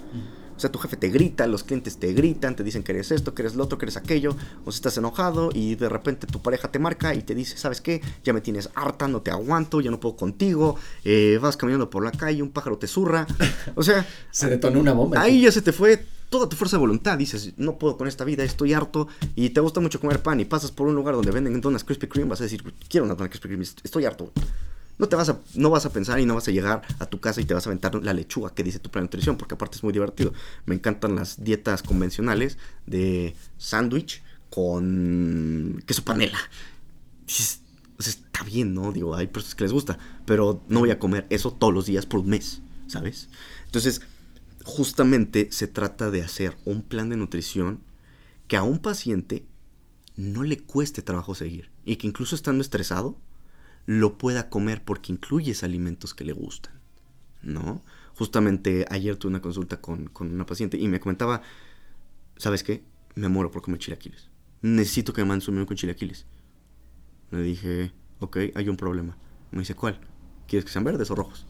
[0.56, 3.34] O sea, tu jefe te grita, los clientes te gritan, te dicen que eres esto,
[3.34, 4.34] que eres lo otro, que eres aquello,
[4.64, 7.82] o si estás enojado y de repente tu pareja te marca y te dice, ¿sabes
[7.82, 8.00] qué?
[8.24, 12.02] Ya me tienes harta, no te aguanto, ya no puedo contigo, eh, vas caminando por
[12.02, 13.26] la calle, un pájaro te zurra.
[13.74, 14.06] O sea...
[14.30, 15.20] se detonó una bomba.
[15.20, 17.18] Ahí ya se te fue toda tu fuerza de voluntad.
[17.18, 20.44] Dices, no puedo con esta vida, estoy harto y te gusta mucho comer pan y
[20.44, 23.28] pasas por un lugar donde venden donas Krispy Kreme, vas a decir, quiero una dona
[23.28, 24.32] Krispy Kreme, estoy harto
[24.98, 27.20] no te vas a, no vas a pensar y no vas a llegar a tu
[27.20, 29.54] casa y te vas a aventar la lechuga que dice tu plan de nutrición, porque
[29.54, 30.32] aparte es muy divertido.
[30.66, 36.38] Me encantan las dietas convencionales de sándwich con queso panela.
[37.26, 37.58] Sea,
[37.98, 38.92] está bien, ¿no?
[38.92, 42.04] Digo, hay personas que les gusta, pero no voy a comer eso todos los días
[42.04, 43.28] por un mes, ¿sabes?
[43.66, 44.02] Entonces,
[44.68, 47.80] justamente se trata de hacer un plan de nutrición
[48.48, 49.46] que a un paciente
[50.14, 53.16] no le cueste trabajo seguir y que incluso estando estresado,
[53.86, 56.74] lo pueda comer porque incluyes alimentos que le gustan,
[57.40, 57.82] ¿no?
[58.14, 61.40] Justamente ayer tuve una consulta con, una paciente y me comentaba,
[62.36, 62.84] ¿sabes qué?
[63.14, 64.28] Me muero por comer chilaquiles.
[64.60, 66.26] Necesito que me mandes un menú con chilaquiles.
[67.30, 69.16] Le dije, ok, hay un problema.
[69.50, 69.98] Me dice, ¿cuál?
[70.46, 71.46] ¿Quieres que sean verdes o rojos?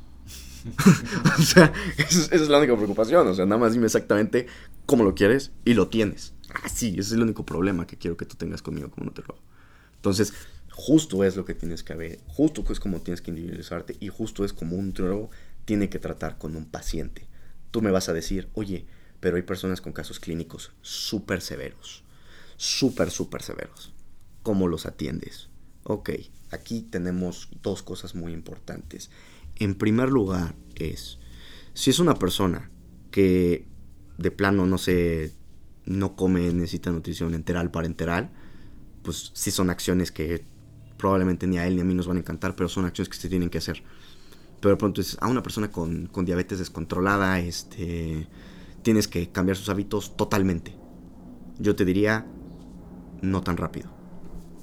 [1.39, 3.26] o sea, esa es la única preocupación.
[3.29, 4.47] O sea, nada más dime exactamente
[4.87, 6.35] cómo lo quieres y lo tienes.
[6.51, 9.12] Ah, sí, ese es el único problema que quiero que tú tengas conmigo como no
[9.22, 9.43] rojo.
[9.97, 10.33] Entonces,
[10.70, 14.45] justo es lo que tienes que ver, justo es como tienes que individualizarte y justo
[14.45, 15.31] es como un nutriólogo
[15.64, 17.26] tiene que tratar con un paciente.
[17.70, 18.87] Tú me vas a decir, oye,
[19.20, 22.05] pero hay personas con casos clínicos súper severos,
[22.57, 23.93] súper, súper severos.
[24.43, 25.49] ¿Cómo los atiendes?
[25.83, 26.11] Ok,
[26.51, 29.11] aquí tenemos dos cosas muy importantes.
[29.59, 31.19] En primer lugar es,
[31.75, 32.71] si es una persona
[33.11, 33.67] que
[34.17, 35.33] de plano no se,
[35.85, 38.31] no come, necesita nutrición enteral parenteral,
[39.03, 40.45] pues sí son acciones que
[40.97, 43.17] probablemente ni a él ni a mí nos van a encantar, pero son acciones que
[43.17, 43.83] se tienen que hacer.
[44.61, 48.27] Pero de pronto es a una persona con, diabetes descontrolada, este,
[48.83, 50.77] tienes que cambiar sus hábitos totalmente.
[51.59, 52.27] Yo te diría,
[53.23, 53.91] no tan rápido.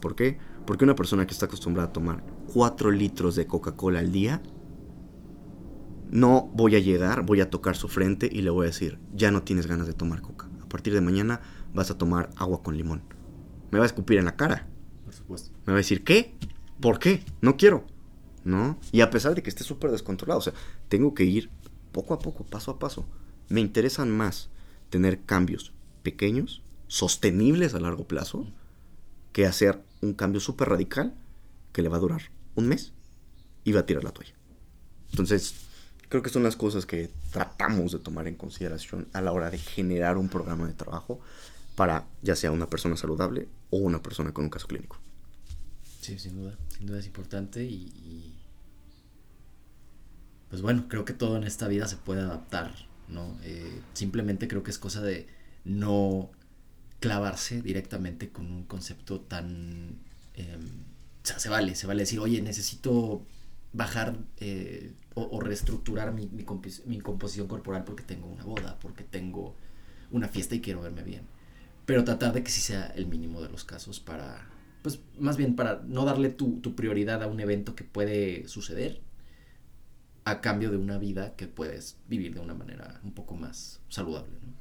[0.02, 0.38] ¿Por qué?
[0.68, 2.24] Porque una persona que está acostumbrada a tomar
[2.54, 4.42] 4 litros de Coca-Cola al día,
[6.12, 9.32] no voy a llegar, voy a tocar su frente y le voy a decir, ya
[9.32, 10.50] no tienes ganas de tomar coca.
[10.62, 11.42] A partir de mañana
[11.74, 13.04] vas a tomar agua con limón.
[13.72, 14.68] Me va a escupir en la cara.
[15.28, 16.36] Me va a decir, ¿qué?
[16.80, 17.24] ¿Por qué?
[17.42, 17.86] No quiero.
[18.44, 18.80] ¿No?
[18.92, 20.54] Y a pesar de que esté súper descontrolado, o sea,
[20.88, 21.50] tengo que ir
[21.92, 23.06] poco a poco, paso a paso.
[23.50, 24.50] Me interesan más
[24.90, 28.46] tener cambios pequeños, sostenibles a largo plazo,
[29.32, 31.16] que hacer un cambio súper radical
[31.74, 32.22] que le va a durar
[32.54, 32.94] un mes
[33.64, 34.36] y va a tirar la toalla.
[35.12, 35.56] Entonces,
[36.16, 39.58] creo que son las cosas que tratamos de tomar en consideración a la hora de
[39.58, 41.20] generar un programa de trabajo
[41.76, 44.98] para ya sea una persona saludable o una persona con un caso clínico.
[46.00, 48.34] Sí, sin duda, sin duda es importante y,
[50.50, 52.74] pues bueno, creo que todo en esta vida se puede adaptar,
[53.10, 53.38] ¿no?
[53.44, 55.28] Eh, simplemente creo que es cosa de
[55.66, 56.32] no
[57.02, 60.00] clavarse directamente con un concepto tan...
[60.36, 63.26] Em, o sea, se vale, se vale decir, oye, necesito
[63.76, 66.46] bajar eh, o, reestructurar mi, mi,
[66.86, 69.56] mi composición corporal porque tengo una boda, porque tengo
[70.12, 71.36] una fiesta y quiero verme bien
[71.86, 74.48] pero tratar de que sí sea el mínimo de los casos para,
[74.82, 79.02] pues más bien para no darle tu, prioridad a un evento que puede suceder
[80.24, 84.34] a cambio de una vida que puedes vivir de una manera un poco más saludable.
[84.42, 84.54] ¿no?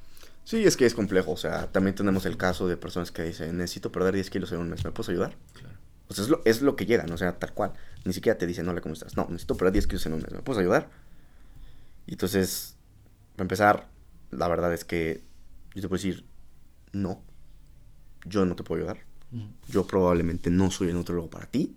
[0.45, 3.57] Sí, es que es complejo, o sea, también tenemos el caso de personas que dicen,
[3.57, 5.35] necesito perder 10 kilos en un mes, ¿me puedes ayudar?
[5.55, 5.79] Claro.
[6.09, 7.73] O sea, es lo, es lo que llegan, o sea, tal cual.
[8.05, 9.17] Ni siquiera te dicen, hola, ¿cómo estás?
[9.17, 10.91] No, necesito perder 10 kilos en un mes, ¿me puedes ayudar?
[12.07, 12.77] Y entonces,
[13.37, 13.89] para empezar,
[14.31, 15.23] la verdad es que
[15.75, 16.25] yo te puedo decir,
[16.93, 17.23] no,
[18.25, 19.05] yo no te puedo ayudar.
[19.69, 21.75] Yo probablemente no soy el nutriólogo para ti.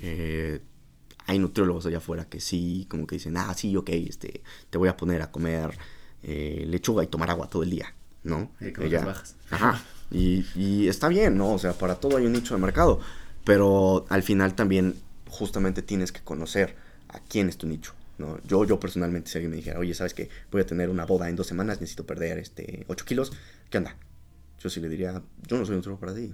[0.00, 0.60] Eh,
[1.26, 4.88] hay nutriólogos allá afuera que sí, como que dicen, ah, sí, ok, este, te voy
[4.88, 5.78] a poner a comer
[6.22, 8.50] eh, lechuga y tomar agua todo el día, ¿no?
[9.04, 9.36] bajas.
[9.50, 9.82] Ajá.
[10.10, 11.52] Y, y, está bien, ¿no?
[11.52, 13.00] O sea, para todo hay un nicho de mercado.
[13.44, 14.96] Pero al final también
[15.28, 16.76] justamente tienes que conocer
[17.08, 17.94] a quién es tu nicho.
[18.18, 18.38] ¿no?
[18.44, 21.28] Yo, yo personalmente, si alguien me dijera, oye, ¿sabes que Voy a tener una boda
[21.28, 23.32] en dos semanas, necesito perder este 8 kilos,
[23.70, 23.96] ¿qué onda?
[24.60, 26.32] Yo sí le diría, yo no soy un truco para ti.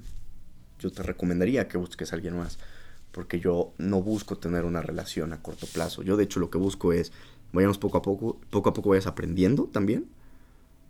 [0.78, 2.58] Yo te recomendaría que busques a alguien más.
[3.12, 6.02] Porque yo no busco tener una relación a corto plazo.
[6.02, 7.12] Yo de hecho lo que busco es,
[7.52, 10.06] vayamos poco a poco, poco a poco vayas aprendiendo también.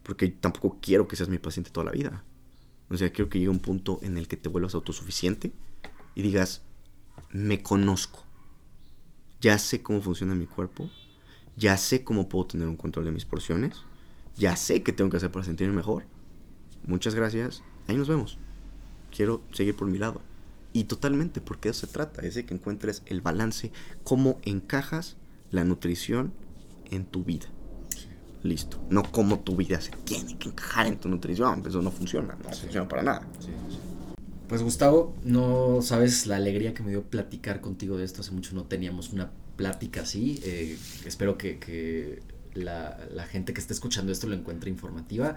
[0.03, 2.25] Porque tampoco quiero que seas mi paciente toda la vida.
[2.91, 5.53] O sea, quiero que llegue un punto en el que te vuelvas autosuficiente
[6.15, 6.63] y digas,
[7.31, 8.25] me conozco.
[9.41, 10.91] Ya sé cómo funciona mi cuerpo.
[11.57, 13.85] Ya sé cómo puedo tener un control de mis porciones.
[14.37, 16.05] Ya sé qué tengo que hacer para sentirme mejor.
[16.85, 17.63] Muchas gracias.
[17.89, 18.39] Ahí nos vemos.
[19.15, 20.21] Quiero seguir por mi lado.
[20.73, 23.73] Y totalmente, porque eso se trata, es de que encuentres el balance,
[24.05, 25.17] cómo encajas
[25.51, 26.33] la nutrición
[26.91, 27.47] en tu vida.
[28.43, 28.81] Listo.
[28.89, 31.63] No cómo tu vida se tiene que encajar en tu nutrición.
[31.67, 33.27] Eso no funciona, no funciona para nada.
[34.51, 38.23] Pues Gustavo, no sabes la alegría que me dio platicar contigo de esto.
[38.23, 40.41] Hace mucho no teníamos una plática así.
[40.43, 42.21] Eh, espero que,
[42.55, 45.37] la, la, gente que esté escuchando esto lo encuentre informativa.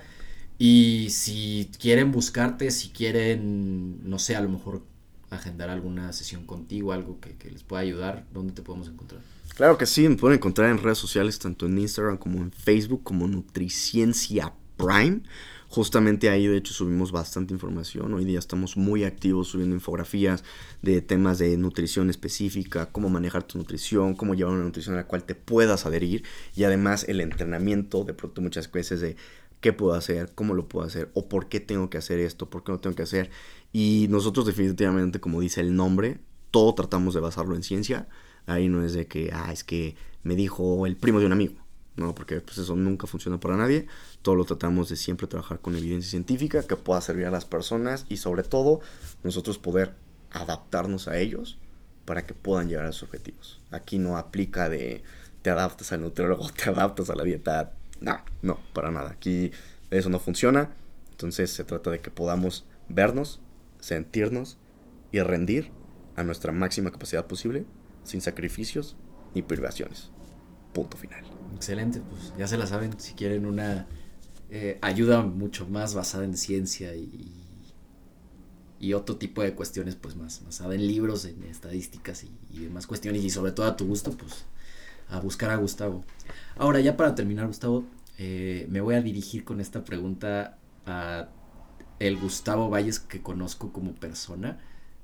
[0.58, 4.82] Y si quieren buscarte, si quieren, no sé, a lo mejor
[5.30, 9.22] agendar alguna sesión contigo, algo que, que les pueda ayudar, ¿dónde te podemos encontrar?
[9.54, 13.04] Claro que sí, me pueden encontrar en redes sociales, tanto en Instagram como en Facebook,
[13.04, 15.22] como Nutriciencia Prime.
[15.74, 18.14] Justamente ahí, de hecho, subimos bastante información.
[18.14, 20.44] Hoy día estamos muy activos subiendo infografías
[20.84, 25.08] de temas de nutrición específica, cómo manejar tu nutrición, cómo llevar una nutrición a la
[25.08, 29.16] cual te puedas adherir y además el entrenamiento, de pronto muchas veces de
[29.62, 32.64] qué puedo hacer, cómo lo puedo hacer o por qué tengo que hacer esto, por
[32.64, 33.32] qué no tengo que hacer.
[33.72, 36.20] Y nosotros definitivamente, como dice el nombre,
[36.52, 38.08] todo tratamos de basarlo en ciencia.
[38.46, 41.63] Ahí no es de que, ah, es que me dijo el primo de un amigo.
[41.96, 43.88] No, porque pues eso nunca funciona para nadie.
[44.22, 48.06] Todo lo tratamos de siempre trabajar con evidencia científica que pueda servir a las personas
[48.10, 48.82] y sobre todo
[49.24, 49.94] nosotros poder
[50.32, 51.60] adaptarnos a ellos
[52.06, 53.62] para que puedan llegar a sus objetivos.
[53.72, 55.04] Aquí no aplica de
[55.42, 57.74] te adaptas al nutriólogo, te adaptas a la dieta.
[58.02, 59.12] No, no, para nada.
[59.12, 59.52] Aquí
[59.92, 60.72] eso no funciona.
[61.12, 63.40] Entonces se trata de que podamos vernos,
[63.80, 64.58] sentirnos
[65.12, 65.72] y rendir
[66.16, 67.66] a nuestra máxima capacidad posible
[68.04, 68.96] sin sacrificios
[69.34, 70.10] ni privaciones.
[70.74, 71.33] Punto final.
[71.56, 73.88] Excelente, pues ya se la saben, si quieren una
[74.50, 77.32] eh, ayuda mucho más basada en ciencia y,
[78.80, 83.24] y, otro tipo de cuestiones, pues más basada en libros, en estadísticas y, demás cuestiones,
[83.24, 84.46] y sobre todo a tu gusto, pues
[85.10, 86.04] a buscar a Gustavo.
[86.56, 87.86] Ahora, ya para terminar, Gustavo,
[88.18, 91.30] eh, me voy a dirigir con esta pregunta a
[92.00, 94.60] el Gustavo Valles que conozco como persona,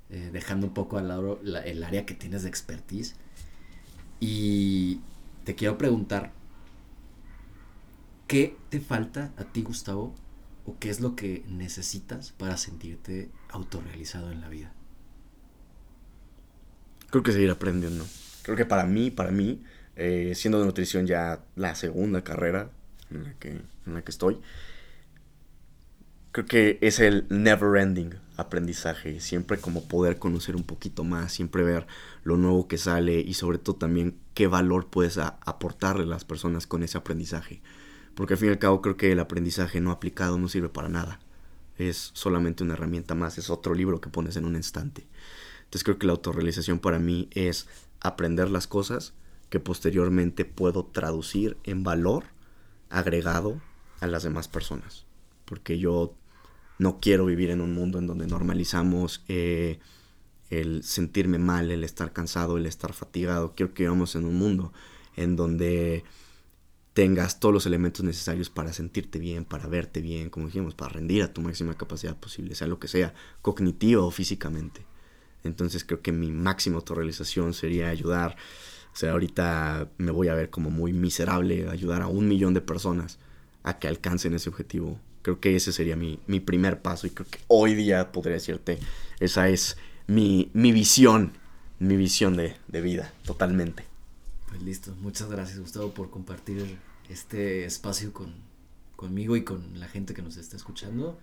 [0.09, 3.15] eh, dejando un poco al lado el área que tienes de expertise.
[4.19, 4.99] Y
[5.43, 6.33] te quiero preguntar,
[8.29, 10.13] ¿qué te falta a ti, Gustavo?
[10.65, 14.71] ¿O qué es lo que necesitas para sentirte autorrealizado en la vida?
[17.09, 18.05] Creo que seguir aprendiendo.
[18.43, 19.63] Creo que para mí, para mí,
[19.95, 22.69] eh, siendo de nutrición ya la segunda carrera
[23.09, 24.39] en la que, en la que estoy,
[26.31, 31.63] creo que es el never ending aprendizaje, siempre como poder conocer un poquito más, siempre
[31.63, 31.87] ver
[32.23, 36.67] lo nuevo que sale y sobre todo también qué valor puedes aportarle a las personas
[36.67, 37.63] con ese aprendizaje.
[38.19, 40.89] Porque al fin y al cabo creo que el aprendizaje no aplicado no sirve para
[40.89, 41.21] nada.
[41.77, 45.07] Es solamente una herramienta más, es otro libro que pones en un instante.
[45.59, 47.69] Entonces creo que la autorrealización para mí es
[48.01, 49.13] aprender las cosas
[49.49, 52.25] que posteriormente puedo traducir en valor
[52.89, 53.61] agregado
[54.01, 55.05] a las demás personas.
[55.45, 56.13] Porque yo
[56.77, 59.79] no quiero vivir en un mundo en donde normalizamos eh,
[60.49, 63.55] el sentirme mal, el estar cansado, el estar fatigado.
[63.55, 64.73] Quiero que vivamos en un mundo
[65.15, 66.03] en donde
[66.99, 71.23] tengas todos los elementos necesarios para sentirte bien, para verte bien, como dijimos, para rendir
[71.23, 74.81] a tu máxima capacidad posible, sea lo que sea, cognitivo o físicamente.
[75.45, 78.35] Entonces creo que mi máxima autorrealización sería ayudar,
[78.93, 82.59] o sea, ahorita me voy a ver como muy miserable, ayudar a un millón de
[82.59, 83.17] personas
[83.63, 87.39] a que alcancen ese objetivo Creo que ese sería mi, primer paso y creo que
[87.47, 88.77] hoy día podría decirte,
[89.21, 89.77] esa es
[90.07, 91.31] mi, visión,
[91.79, 93.85] mi visión de, vida, totalmente.
[94.49, 96.77] Pues listo, muchas gracias Gustavo por compartir
[97.09, 98.33] este espacio con,
[98.95, 101.19] conmigo y con la gente que nos está escuchando.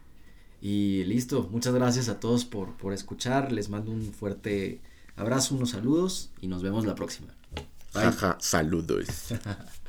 [0.60, 3.52] Y listo, muchas gracias a todos por, por escuchar.
[3.52, 4.80] Les mando un fuerte
[5.16, 7.34] abrazo, unos saludos y nos vemos la próxima.
[7.92, 9.06] Jaja, saludos.